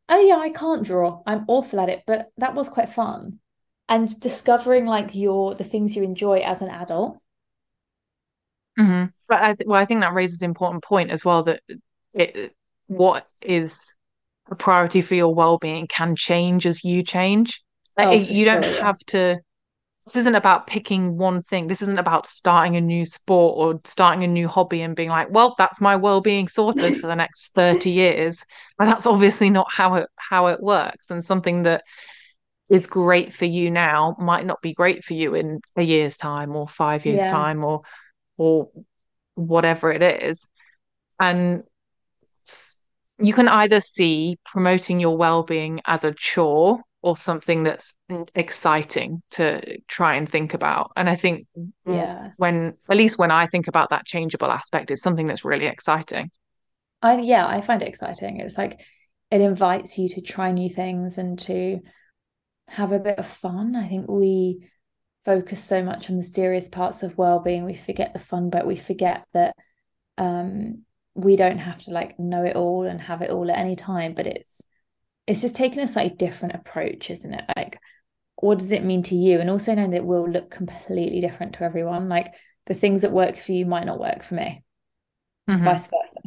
oh 0.09 0.21
yeah 0.21 0.37
i 0.37 0.51
can't 0.51 0.85
draw 0.85 1.23
i'm 1.27 1.45
awful 1.49 1.81
at 1.81 1.89
it 1.89 2.03
but 2.07 2.31
that 2.37 2.55
was 2.55 2.69
quite 2.69 2.91
fun 2.91 3.39
and 3.89 4.19
discovering 4.21 4.87
like 4.87 5.15
your 5.15 5.55
the 5.55 5.65
things 5.65 5.97
you 5.97 6.03
enjoy 6.03 6.39
as 6.39 6.63
an 6.63 6.69
adult 6.69 7.19
mm-hmm. 8.79 9.07
but 9.29 9.43
I 9.43 9.55
th- 9.55 9.67
well 9.67 9.81
i 9.81 9.85
think 9.85 10.01
that 10.01 10.15
raises 10.15 10.43
an 10.43 10.49
important 10.49 10.85
point 10.85 11.11
as 11.11 11.25
well 11.25 11.43
that 11.45 11.61
it 12.15 12.55
what 12.87 13.27
is 13.43 13.97
a 14.51 14.55
priority 14.55 15.03
for 15.03 15.15
your 15.15 15.35
well-being 15.35 15.87
can 15.89 16.17
change 16.17 16.67
as 16.67 16.85
you 16.85 17.03
change. 17.03 17.63
Like, 17.97 18.09
oh, 18.09 18.13
you 18.13 18.45
don't 18.45 18.63
sure, 18.63 18.83
have 18.83 18.99
yeah. 19.09 19.13
to 19.35 19.39
this 20.07 20.17
isn't 20.17 20.37
about 20.37 20.69
picking 20.69 21.19
one 21.19 21.41
thing. 21.41 21.67
This 21.67 21.83
isn't 21.83 21.99
about 21.99 22.29
starting 22.29 22.77
a 22.77 22.81
new 22.81 23.05
sport 23.05 23.55
or 23.59 23.81
starting 23.85 24.23
a 24.23 24.29
new 24.29 24.47
hobby 24.47 24.83
and 24.83 24.95
being 24.95 25.09
like, 25.09 25.31
well, 25.31 25.57
that's 25.59 25.81
my 25.81 25.97
well-being 25.97 26.47
sorted 26.47 27.01
for 27.01 27.09
the 27.09 27.17
next 27.17 27.49
30 27.55 27.91
years. 27.91 28.45
And 28.79 28.89
that's 28.89 29.05
obviously 29.05 29.51
not 29.51 29.67
how 29.69 29.95
it 29.95 30.09
how 30.15 30.47
it 30.47 30.63
works. 30.63 31.11
And 31.11 31.25
something 31.25 31.65
that 31.65 31.83
is 32.69 32.87
great 32.87 33.33
for 33.33 33.47
you 33.47 33.69
now 33.69 34.15
might 34.21 34.47
not 34.47 34.63
be 34.63 34.73
great 34.73 35.03
for 35.03 35.15
you 35.15 35.35
in 35.35 35.61
a 35.75 35.83
year's 35.83 36.17
time 36.17 36.55
or 36.55 36.69
five 36.69 37.05
years 37.05 37.23
yeah. 37.23 37.31
time 37.31 37.65
or 37.65 37.83
or 38.37 38.69
whatever 39.35 39.91
it 39.91 40.03
is. 40.03 40.49
And 41.19 41.65
you 43.19 43.33
can 43.33 43.49
either 43.49 43.81
see 43.81 44.39
promoting 44.45 45.01
your 45.01 45.17
well-being 45.17 45.81
as 45.85 46.05
a 46.05 46.15
chore 46.15 46.81
or 47.07 47.17
something 47.17 47.63
that's 47.63 47.95
exciting 48.35 49.23
to 49.31 49.79
try 49.87 50.17
and 50.17 50.29
think 50.29 50.55
about. 50.55 50.91
And 50.97 51.09
i 51.09 51.15
think 51.15 51.47
yeah. 51.87 52.33
when 52.37 52.75
at 52.91 52.97
least 52.97 53.17
when 53.17 53.31
i 53.31 53.47
think 53.47 53.69
about 53.69 53.91
that 53.91 54.05
changeable 54.05 54.51
aspect 54.51 54.91
it's 54.91 55.03
something 55.03 55.29
that's 55.29 55.45
really 55.45 55.67
exciting. 55.67 56.33
I 57.03 57.19
yeah 57.19 57.47
i 57.47 57.61
find 57.61 57.81
it 57.81 57.89
exciting. 57.89 58.41
It's 58.41 58.59
like 58.59 58.81
it 59.31 59.41
invites 59.41 59.97
you 59.99 60.09
to 60.11 60.21
try 60.21 60.51
new 60.51 60.69
things 60.69 61.17
and 61.17 61.39
to 61.41 61.79
have 62.69 62.91
a 62.91 62.99
bit 62.99 63.19
of 63.21 63.29
fun. 63.29 63.77
I 63.77 63.87
think 63.87 64.09
we 64.09 64.69
focus 65.25 65.63
so 65.63 65.85
much 65.85 66.11
on 66.11 66.17
the 66.17 66.25
serious 66.25 66.69
parts 66.69 67.05
of 67.05 67.17
well-being. 67.17 67.65
We 67.65 67.75
forget 67.75 68.15
the 68.15 68.19
fun 68.19 68.51
but 68.51 68.67
we 68.67 68.75
forget 68.75 69.27
that 69.33 69.55
um 70.19 70.83
we 71.15 71.37
don't 71.37 71.59
have 71.59 71.79
to 71.85 71.93
like 71.93 72.19
know 72.19 72.43
it 72.43 72.57
all 72.57 72.85
and 72.85 73.01
have 73.01 73.23
it 73.23 73.31
all 73.31 73.49
at 73.49 73.59
any 73.59 73.77
time 73.77 74.15
but 74.15 74.27
it's 74.27 74.61
it's 75.27 75.41
just 75.41 75.57
taking 75.57 75.81
a 75.81 75.89
slightly 75.89 76.17
different 76.17 76.55
approach 76.55 77.11
isn't 77.11 77.35
it? 77.35 77.45
Like 77.57 77.79
what 78.37 78.59
does 78.59 78.73
it 78.73 78.85
mean 78.85 79.03
to 79.05 79.15
you? 79.15 79.41
And 79.41 79.49
also 79.49 79.75
knowing 79.75 79.91
that 79.91 79.99
it 79.99 80.05
will 80.05 80.29
look 80.29 80.51
completely 80.51 81.21
different 81.21 81.55
to 81.55 81.65
everyone. 81.65 82.09
Like 82.09 82.35
the 82.67 82.75
things 82.75 83.03
that 83.03 83.13
work 83.13 83.37
for 83.37 83.53
you 83.53 83.65
might 83.67 83.87
not 83.87 84.01
work 84.01 84.23
for 84.23 84.35
me. 84.35 84.63
Mm-hmm. 85.49 85.65
vice 85.65 85.85
versa. 85.87 86.21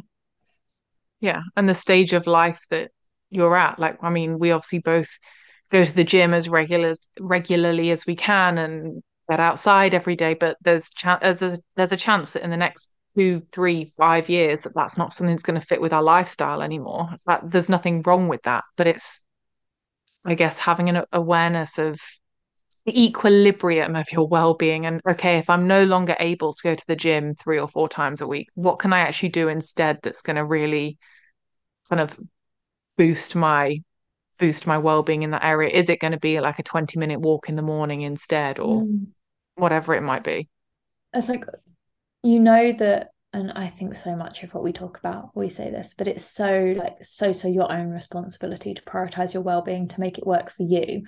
Yeah 1.20 1.42
and 1.56 1.68
the 1.68 1.74
stage 1.74 2.12
of 2.12 2.26
life 2.26 2.60
that 2.70 2.90
you're 3.30 3.56
at. 3.56 3.78
Like 3.78 3.98
i 4.02 4.10
mean 4.10 4.38
we 4.38 4.50
obviously 4.50 4.80
both 4.80 5.08
go 5.70 5.84
to 5.84 5.94
the 5.94 6.04
gym 6.04 6.34
as 6.34 6.48
regular 6.48 6.94
regularly 7.18 7.90
as 7.90 8.06
we 8.06 8.16
can 8.16 8.58
and 8.58 9.02
get 9.28 9.38
outside 9.40 9.94
every 9.94 10.16
day 10.16 10.34
but 10.34 10.56
there's 10.62 10.90
ch- 10.90 11.20
there's 11.20 11.42
a, 11.42 11.58
there's 11.76 11.92
a 11.92 11.96
chance 11.96 12.32
that 12.32 12.42
in 12.42 12.50
the 12.50 12.56
next 12.56 12.90
two, 13.20 13.42
three, 13.52 13.84
five 13.98 14.30
years 14.30 14.62
that 14.62 14.74
that's 14.74 14.96
not 14.96 15.12
something 15.12 15.34
that's 15.34 15.42
going 15.42 15.60
to 15.60 15.66
fit 15.66 15.80
with 15.80 15.92
our 15.92 16.02
lifestyle 16.02 16.62
anymore. 16.62 17.10
That 17.26 17.50
there's 17.50 17.68
nothing 17.68 18.00
wrong 18.02 18.28
with 18.28 18.42
that, 18.44 18.64
but 18.78 18.86
it's, 18.86 19.20
I 20.24 20.34
guess, 20.34 20.58
having 20.58 20.88
an 20.88 21.04
awareness 21.12 21.76
of 21.76 22.00
the 22.86 23.04
equilibrium 23.04 23.94
of 23.94 24.10
your 24.10 24.26
well-being 24.26 24.86
and 24.86 25.02
okay 25.06 25.36
if 25.36 25.50
i'm 25.50 25.66
no 25.66 25.84
longer 25.84 26.16
able 26.18 26.54
to 26.54 26.62
go 26.62 26.74
to 26.74 26.82
the 26.88 26.96
gym 26.96 27.34
three 27.34 27.58
or 27.58 27.68
four 27.68 27.90
times 27.90 28.22
a 28.22 28.26
week 28.26 28.48
what 28.54 28.78
can 28.78 28.90
i 28.94 29.00
actually 29.00 29.28
do 29.28 29.48
instead 29.48 29.98
that's 30.02 30.22
going 30.22 30.36
to 30.36 30.44
really 30.44 30.96
kind 31.90 32.00
of 32.00 32.18
boost 32.96 33.36
my 33.36 33.78
boost 34.38 34.66
my 34.66 34.78
well-being 34.78 35.22
in 35.22 35.30
that 35.32 35.44
area 35.44 35.68
is 35.68 35.90
it 35.90 36.00
going 36.00 36.12
to 36.12 36.18
be 36.18 36.40
like 36.40 36.58
a 36.58 36.62
20 36.62 36.98
minute 36.98 37.20
walk 37.20 37.50
in 37.50 37.54
the 37.54 37.60
morning 37.60 38.00
instead 38.00 38.58
or 38.58 38.80
mm. 38.80 39.06
whatever 39.56 39.94
it 39.94 40.02
might 40.02 40.24
be 40.24 40.48
it's 41.12 41.28
like 41.28 41.44
you 42.22 42.40
know 42.40 42.72
that 42.72 43.10
and 43.32 43.52
I 43.52 43.68
think 43.68 43.94
so 43.94 44.16
much 44.16 44.42
of 44.42 44.52
what 44.54 44.64
we 44.64 44.72
talk 44.72 44.98
about, 44.98 45.30
we 45.36 45.48
say 45.48 45.70
this, 45.70 45.94
but 45.96 46.08
it's 46.08 46.24
so 46.24 46.74
like 46.76 46.96
so 47.02 47.32
so 47.32 47.46
your 47.46 47.70
own 47.70 47.90
responsibility 47.90 48.74
to 48.74 48.82
prioritize 48.82 49.32
your 49.34 49.44
well-being 49.44 49.86
to 49.88 50.00
make 50.00 50.18
it 50.18 50.26
work 50.26 50.50
for 50.50 50.64
you. 50.64 51.04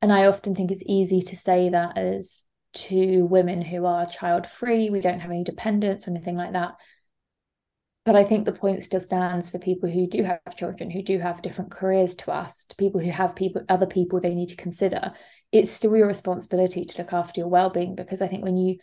And 0.00 0.12
I 0.12 0.26
often 0.26 0.54
think 0.54 0.70
it's 0.70 0.82
easy 0.86 1.20
to 1.20 1.36
say 1.36 1.68
that 1.68 1.98
as 1.98 2.46
to 2.72 3.26
women 3.26 3.60
who 3.60 3.84
are 3.84 4.06
child 4.06 4.46
free, 4.46 4.88
we 4.88 5.02
don't 5.02 5.20
have 5.20 5.30
any 5.30 5.44
dependents 5.44 6.06
or 6.06 6.12
anything 6.12 6.36
like 6.36 6.52
that. 6.52 6.76
But 8.06 8.16
I 8.16 8.24
think 8.24 8.46
the 8.46 8.52
point 8.52 8.82
still 8.82 9.00
stands 9.00 9.50
for 9.50 9.58
people 9.58 9.90
who 9.90 10.06
do 10.06 10.22
have 10.22 10.56
children, 10.56 10.90
who 10.90 11.02
do 11.02 11.18
have 11.18 11.42
different 11.42 11.70
careers 11.70 12.14
to 12.16 12.32
us, 12.32 12.64
to 12.66 12.76
people 12.76 13.02
who 13.02 13.10
have 13.10 13.36
people 13.36 13.62
other 13.68 13.86
people 13.86 14.18
they 14.18 14.34
need 14.34 14.48
to 14.48 14.56
consider. 14.56 15.12
It's 15.52 15.70
still 15.70 15.94
your 15.94 16.06
responsibility 16.06 16.86
to 16.86 16.98
look 16.98 17.12
after 17.12 17.42
your 17.42 17.48
well-being 17.48 17.96
because 17.96 18.22
I 18.22 18.28
think 18.28 18.42
when 18.42 18.56
you 18.56 18.78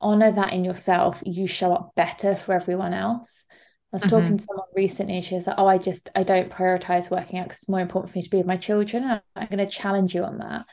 honor 0.00 0.30
that 0.30 0.52
in 0.52 0.64
yourself, 0.64 1.22
you 1.24 1.46
show 1.46 1.72
up 1.72 1.92
better 1.94 2.36
for 2.36 2.54
everyone 2.54 2.94
else. 2.94 3.44
I 3.92 3.96
was 3.96 4.02
mm-hmm. 4.02 4.10
talking 4.10 4.38
to 4.38 4.44
someone 4.44 4.66
recently, 4.76 5.20
she 5.20 5.34
was 5.34 5.46
like, 5.46 5.56
Oh, 5.58 5.66
I 5.66 5.78
just 5.78 6.10
I 6.14 6.22
don't 6.22 6.50
prioritize 6.50 7.10
working 7.10 7.38
out 7.38 7.46
because 7.46 7.58
it's 7.58 7.68
more 7.68 7.80
important 7.80 8.12
for 8.12 8.18
me 8.18 8.22
to 8.22 8.30
be 8.30 8.36
with 8.38 8.46
my 8.46 8.56
children. 8.56 9.04
And 9.04 9.20
I'm 9.34 9.48
going 9.48 9.58
to 9.58 9.66
challenge 9.66 10.14
you 10.14 10.24
on 10.24 10.38
that 10.38 10.66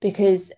because 0.00 0.52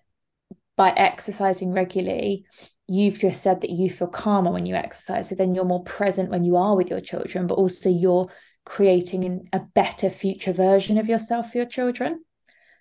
by 0.77 0.91
exercising 0.91 1.73
regularly, 1.73 2.45
you've 2.87 3.19
just 3.19 3.41
said 3.41 3.61
that 3.61 3.71
you 3.71 3.89
feel 3.89 4.07
calmer 4.07 4.51
when 4.51 4.65
you 4.65 4.75
exercise. 4.75 5.27
So 5.27 5.35
then 5.35 5.53
you're 5.53 5.65
more 5.65 5.83
present 5.83 6.29
when 6.29 6.45
you 6.45 6.55
are 6.55 6.75
with 6.75 6.89
your 6.89 7.01
children, 7.01 7.47
but 7.47 7.55
also 7.55 7.89
you're 7.89 8.31
creating 8.65 9.49
a 9.53 9.59
better 9.59 10.09
future 10.09 10.53
version 10.53 10.97
of 10.97 11.07
yourself 11.07 11.51
for 11.51 11.57
your 11.57 11.67
children. 11.67 12.23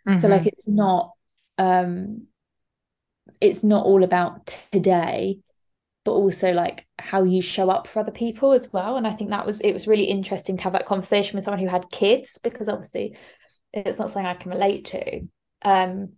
Mm-hmm. 0.07 0.19
So 0.21 0.29
like 0.29 0.41
mm-hmm. 0.41 0.49
it's 0.49 0.69
not 0.69 1.13
um 1.59 2.27
it's 3.41 3.65
not 3.65 3.85
all 3.85 4.05
about 4.05 4.47
today 4.73 5.39
but 6.07 6.13
also 6.13 6.53
like 6.53 6.87
how 7.01 7.25
you 7.25 7.43
show 7.43 7.69
up 7.69 7.89
for 7.89 7.99
other 7.99 8.13
people 8.13 8.53
as 8.53 8.73
well. 8.73 8.97
And 8.97 9.07
i 9.09 9.13
think 9.13 9.31
that 9.31 9.45
was 9.45 9.61
it 9.61 9.73
was 9.73 9.89
really 9.89 10.05
interesting 10.05 10.57
to 10.57 10.63
have 10.63 10.73
that 10.73 10.87
conversation 10.87 11.35
with 11.37 11.43
someone 11.45 11.59
who 11.59 11.67
had 11.67 11.91
kids 11.91 12.39
because 12.43 12.69
obviously 12.69 13.17
it's 13.73 13.99
not 13.99 14.11
something 14.11 14.25
i 14.25 14.35
can 14.35 14.53
relate 14.53 14.85
to. 14.87 15.21
Um 15.63 16.13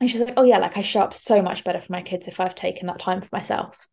and 0.00 0.10
she's 0.10 0.20
like 0.20 0.34
oh 0.36 0.44
yeah 0.44 0.58
like 0.58 0.76
i 0.76 0.82
show 0.82 1.00
up 1.00 1.14
so 1.14 1.40
much 1.40 1.64
better 1.64 1.80
for 1.80 1.90
my 1.90 2.02
kids 2.02 2.28
if 2.28 2.38
i've 2.38 2.54
taken 2.54 2.86
that 2.86 2.98
time 2.98 3.22
for 3.22 3.30
myself. 3.32 3.88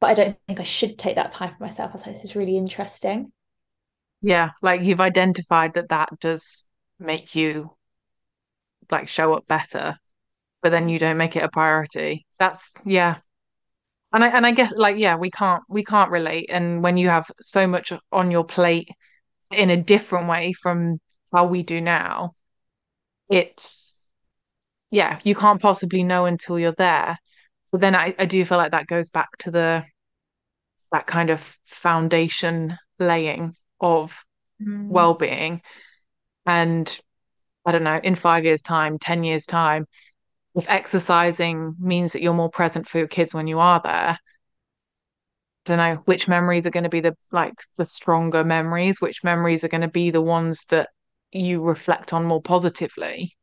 But 0.00 0.10
i 0.10 0.14
don't 0.14 0.38
think 0.46 0.60
i 0.60 0.62
should 0.62 0.96
take 0.96 1.16
that 1.16 1.32
time 1.32 1.54
for 1.58 1.64
myself. 1.64 1.90
I 1.90 1.94
was 1.94 2.06
like 2.06 2.14
this 2.14 2.24
is 2.24 2.36
really 2.36 2.56
interesting. 2.56 3.32
Yeah 4.20 4.50
like 4.62 4.82
you've 4.82 5.00
identified 5.00 5.74
that 5.74 5.88
that 5.88 6.20
does 6.20 6.64
make 7.00 7.34
you 7.34 7.76
like 8.92 9.08
show 9.08 9.34
up 9.34 9.48
better 9.48 9.98
but 10.62 10.70
then 10.70 10.88
you 10.88 10.98
don't 10.98 11.16
make 11.16 11.36
it 11.36 11.42
a 11.42 11.48
priority. 11.48 12.26
That's 12.38 12.70
yeah. 12.84 13.16
And 14.12 14.22
I 14.24 14.28
and 14.28 14.46
I 14.46 14.52
guess 14.52 14.72
like 14.74 14.96
yeah, 14.96 15.16
we 15.16 15.30
can't 15.30 15.62
we 15.68 15.84
can't 15.84 16.10
relate. 16.10 16.50
And 16.50 16.82
when 16.82 16.96
you 16.96 17.08
have 17.08 17.30
so 17.40 17.66
much 17.66 17.92
on 18.10 18.30
your 18.30 18.44
plate 18.44 18.88
in 19.50 19.70
a 19.70 19.76
different 19.76 20.28
way 20.28 20.52
from 20.52 20.98
how 21.32 21.46
we 21.46 21.62
do 21.62 21.80
now, 21.80 22.34
it's 23.28 23.94
yeah, 24.90 25.18
you 25.24 25.34
can't 25.34 25.60
possibly 25.60 26.02
know 26.02 26.26
until 26.26 26.58
you're 26.58 26.74
there. 26.76 27.18
But 27.72 27.80
then 27.80 27.94
I, 27.94 28.14
I 28.18 28.26
do 28.26 28.44
feel 28.44 28.58
like 28.58 28.72
that 28.72 28.86
goes 28.86 29.10
back 29.10 29.30
to 29.40 29.50
the 29.50 29.84
that 30.92 31.06
kind 31.06 31.30
of 31.30 31.56
foundation 31.64 32.76
laying 32.98 33.54
of 33.80 34.22
mm. 34.62 34.88
well-being. 34.88 35.62
And 36.44 37.00
I 37.64 37.72
don't 37.72 37.84
know, 37.84 38.00
in 38.02 38.14
five 38.14 38.44
years' 38.44 38.60
time, 38.60 38.98
10 38.98 39.24
years' 39.24 39.46
time, 39.46 39.86
if 40.54 40.66
exercising 40.68 41.74
means 41.78 42.12
that 42.12 42.22
you're 42.22 42.34
more 42.34 42.50
present 42.50 42.88
for 42.88 42.98
your 42.98 43.08
kids 43.08 43.32
when 43.32 43.46
you 43.46 43.58
are 43.58 43.80
there, 43.82 44.18
I 44.18 44.18
don't 45.64 45.78
know 45.78 46.02
which 46.04 46.28
memories 46.28 46.66
are 46.66 46.70
going 46.70 46.84
to 46.84 46.90
be 46.90 47.00
the 47.00 47.16
like 47.30 47.54
the 47.76 47.84
stronger 47.84 48.44
memories, 48.44 49.00
which 49.00 49.24
memories 49.24 49.64
are 49.64 49.68
going 49.68 49.82
to 49.82 49.88
be 49.88 50.10
the 50.10 50.20
ones 50.20 50.64
that 50.68 50.90
you 51.30 51.62
reflect 51.62 52.12
on 52.12 52.24
more 52.24 52.42
positively. 52.42 53.36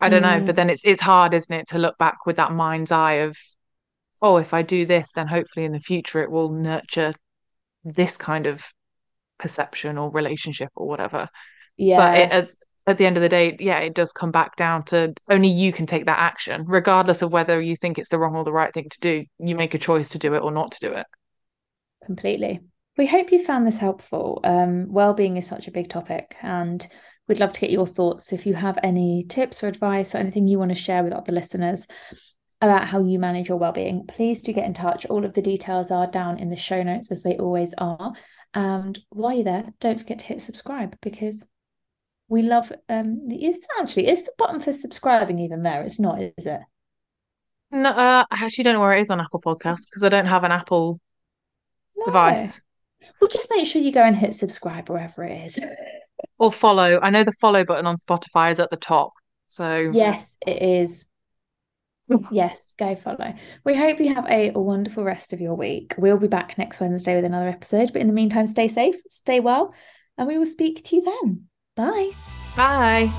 I 0.00 0.08
don't 0.08 0.22
mm. 0.22 0.40
know, 0.40 0.46
but 0.46 0.56
then 0.56 0.70
it's 0.70 0.82
it's 0.84 1.00
hard, 1.00 1.34
isn't 1.34 1.54
it, 1.54 1.68
to 1.68 1.78
look 1.78 1.96
back 1.98 2.26
with 2.26 2.36
that 2.36 2.52
mind's 2.52 2.92
eye 2.92 3.14
of, 3.14 3.36
oh, 4.20 4.36
if 4.36 4.52
I 4.52 4.62
do 4.62 4.86
this, 4.86 5.12
then 5.12 5.26
hopefully 5.26 5.64
in 5.64 5.72
the 5.72 5.80
future 5.80 6.22
it 6.22 6.30
will 6.30 6.50
nurture 6.50 7.14
this 7.84 8.16
kind 8.16 8.46
of 8.46 8.64
perception 9.38 9.98
or 9.98 10.10
relationship 10.10 10.70
or 10.74 10.86
whatever. 10.86 11.28
Yeah. 11.76 11.96
But 11.98 12.18
it, 12.18 12.56
at 12.86 12.98
the 12.98 13.06
end 13.06 13.16
of 13.16 13.22
the 13.22 13.28
day, 13.28 13.56
yeah, 13.60 13.78
it 13.78 13.94
does 13.94 14.12
come 14.12 14.30
back 14.30 14.56
down 14.56 14.84
to 14.84 15.14
only 15.30 15.48
you 15.48 15.72
can 15.72 15.86
take 15.86 16.06
that 16.06 16.18
action, 16.18 16.64
regardless 16.66 17.22
of 17.22 17.32
whether 17.32 17.60
you 17.60 17.76
think 17.76 17.98
it's 17.98 18.10
the 18.10 18.18
wrong 18.18 18.36
or 18.36 18.44
the 18.44 18.52
right 18.52 18.72
thing 18.74 18.88
to 18.90 19.00
do. 19.00 19.24
You 19.38 19.54
make 19.54 19.74
a 19.74 19.78
choice 19.78 20.10
to 20.10 20.18
do 20.18 20.34
it 20.34 20.42
or 20.42 20.50
not 20.50 20.72
to 20.72 20.88
do 20.88 20.92
it. 20.92 21.06
Completely. 22.04 22.60
We 22.96 23.06
hope 23.06 23.32
you 23.32 23.42
found 23.42 23.66
this 23.66 23.78
helpful. 23.78 24.40
Um, 24.44 24.92
well-being 24.92 25.36
is 25.36 25.46
such 25.46 25.66
a 25.66 25.72
big 25.72 25.88
topic, 25.88 26.36
and 26.42 26.86
we'd 27.26 27.40
love 27.40 27.54
to 27.54 27.60
get 27.60 27.70
your 27.70 27.86
thoughts. 27.86 28.26
So 28.26 28.36
if 28.36 28.44
you 28.44 28.54
have 28.54 28.78
any 28.82 29.24
tips 29.28 29.64
or 29.64 29.68
advice 29.68 30.14
or 30.14 30.18
anything 30.18 30.46
you 30.46 30.58
want 30.58 30.70
to 30.70 30.76
share 30.76 31.02
with 31.02 31.12
other 31.12 31.32
listeners 31.32 31.86
about 32.60 32.86
how 32.86 33.00
you 33.00 33.18
manage 33.18 33.48
your 33.48 33.58
well-being, 33.58 34.06
please 34.06 34.42
do 34.42 34.52
get 34.52 34.66
in 34.66 34.74
touch. 34.74 35.06
All 35.06 35.24
of 35.24 35.34
the 35.34 35.42
details 35.42 35.90
are 35.90 36.06
down 36.06 36.38
in 36.38 36.50
the 36.50 36.56
show 36.56 36.82
notes 36.82 37.10
as 37.10 37.22
they 37.22 37.36
always 37.38 37.74
are. 37.78 38.12
And 38.52 38.98
while 39.08 39.32
you're 39.32 39.44
there, 39.44 39.72
don't 39.80 39.98
forget 39.98 40.20
to 40.20 40.26
hit 40.26 40.42
subscribe 40.42 40.96
because 41.02 41.44
we 42.28 42.42
love 42.42 42.72
um 42.88 43.28
is 43.30 43.58
actually 43.80 44.08
is 44.08 44.24
the 44.24 44.32
button 44.38 44.60
for 44.60 44.72
subscribing 44.72 45.38
even 45.38 45.62
there? 45.62 45.82
It's 45.82 45.98
not, 45.98 46.20
is 46.20 46.46
it? 46.46 46.60
No, 47.70 47.90
uh, 47.90 48.24
I 48.30 48.44
actually 48.44 48.64
don't 48.64 48.74
know 48.74 48.80
where 48.80 48.96
it 48.96 49.00
is 49.00 49.10
on 49.10 49.20
Apple 49.20 49.40
Podcasts 49.40 49.84
because 49.84 50.02
I 50.02 50.08
don't 50.08 50.26
have 50.26 50.44
an 50.44 50.52
Apple 50.52 51.00
no. 51.96 52.06
device. 52.06 52.60
Well, 53.20 53.28
just 53.28 53.50
make 53.50 53.66
sure 53.66 53.82
you 53.82 53.92
go 53.92 54.02
and 54.02 54.16
hit 54.16 54.34
subscribe 54.34 54.88
wherever 54.88 55.24
it 55.24 55.46
is. 55.46 55.60
Or 56.38 56.50
follow. 56.50 56.98
I 57.00 57.10
know 57.10 57.22
the 57.22 57.32
follow 57.32 57.64
button 57.64 57.86
on 57.86 57.96
Spotify 57.96 58.50
is 58.50 58.58
at 58.58 58.70
the 58.70 58.76
top. 58.76 59.12
So 59.48 59.90
yes, 59.92 60.36
it 60.44 60.62
is. 60.62 61.06
yes, 62.30 62.74
go 62.78 62.96
follow. 62.96 63.34
We 63.64 63.74
hope 63.74 64.00
you 64.00 64.14
have 64.14 64.26
a 64.28 64.50
wonderful 64.50 65.04
rest 65.04 65.32
of 65.32 65.40
your 65.40 65.54
week. 65.54 65.94
We'll 65.96 66.18
be 66.18 66.26
back 66.26 66.58
next 66.58 66.80
Wednesday 66.80 67.14
with 67.14 67.24
another 67.24 67.48
episode. 67.48 67.92
But 67.92 68.02
in 68.02 68.08
the 68.08 68.14
meantime, 68.14 68.46
stay 68.46 68.68
safe, 68.68 68.96
stay 69.10 69.40
well, 69.40 69.74
and 70.18 70.26
we 70.26 70.38
will 70.38 70.46
speak 70.46 70.82
to 70.84 70.96
you 70.96 71.02
then. 71.02 71.44
Bye. 71.76 72.10
Bye. 72.54 73.10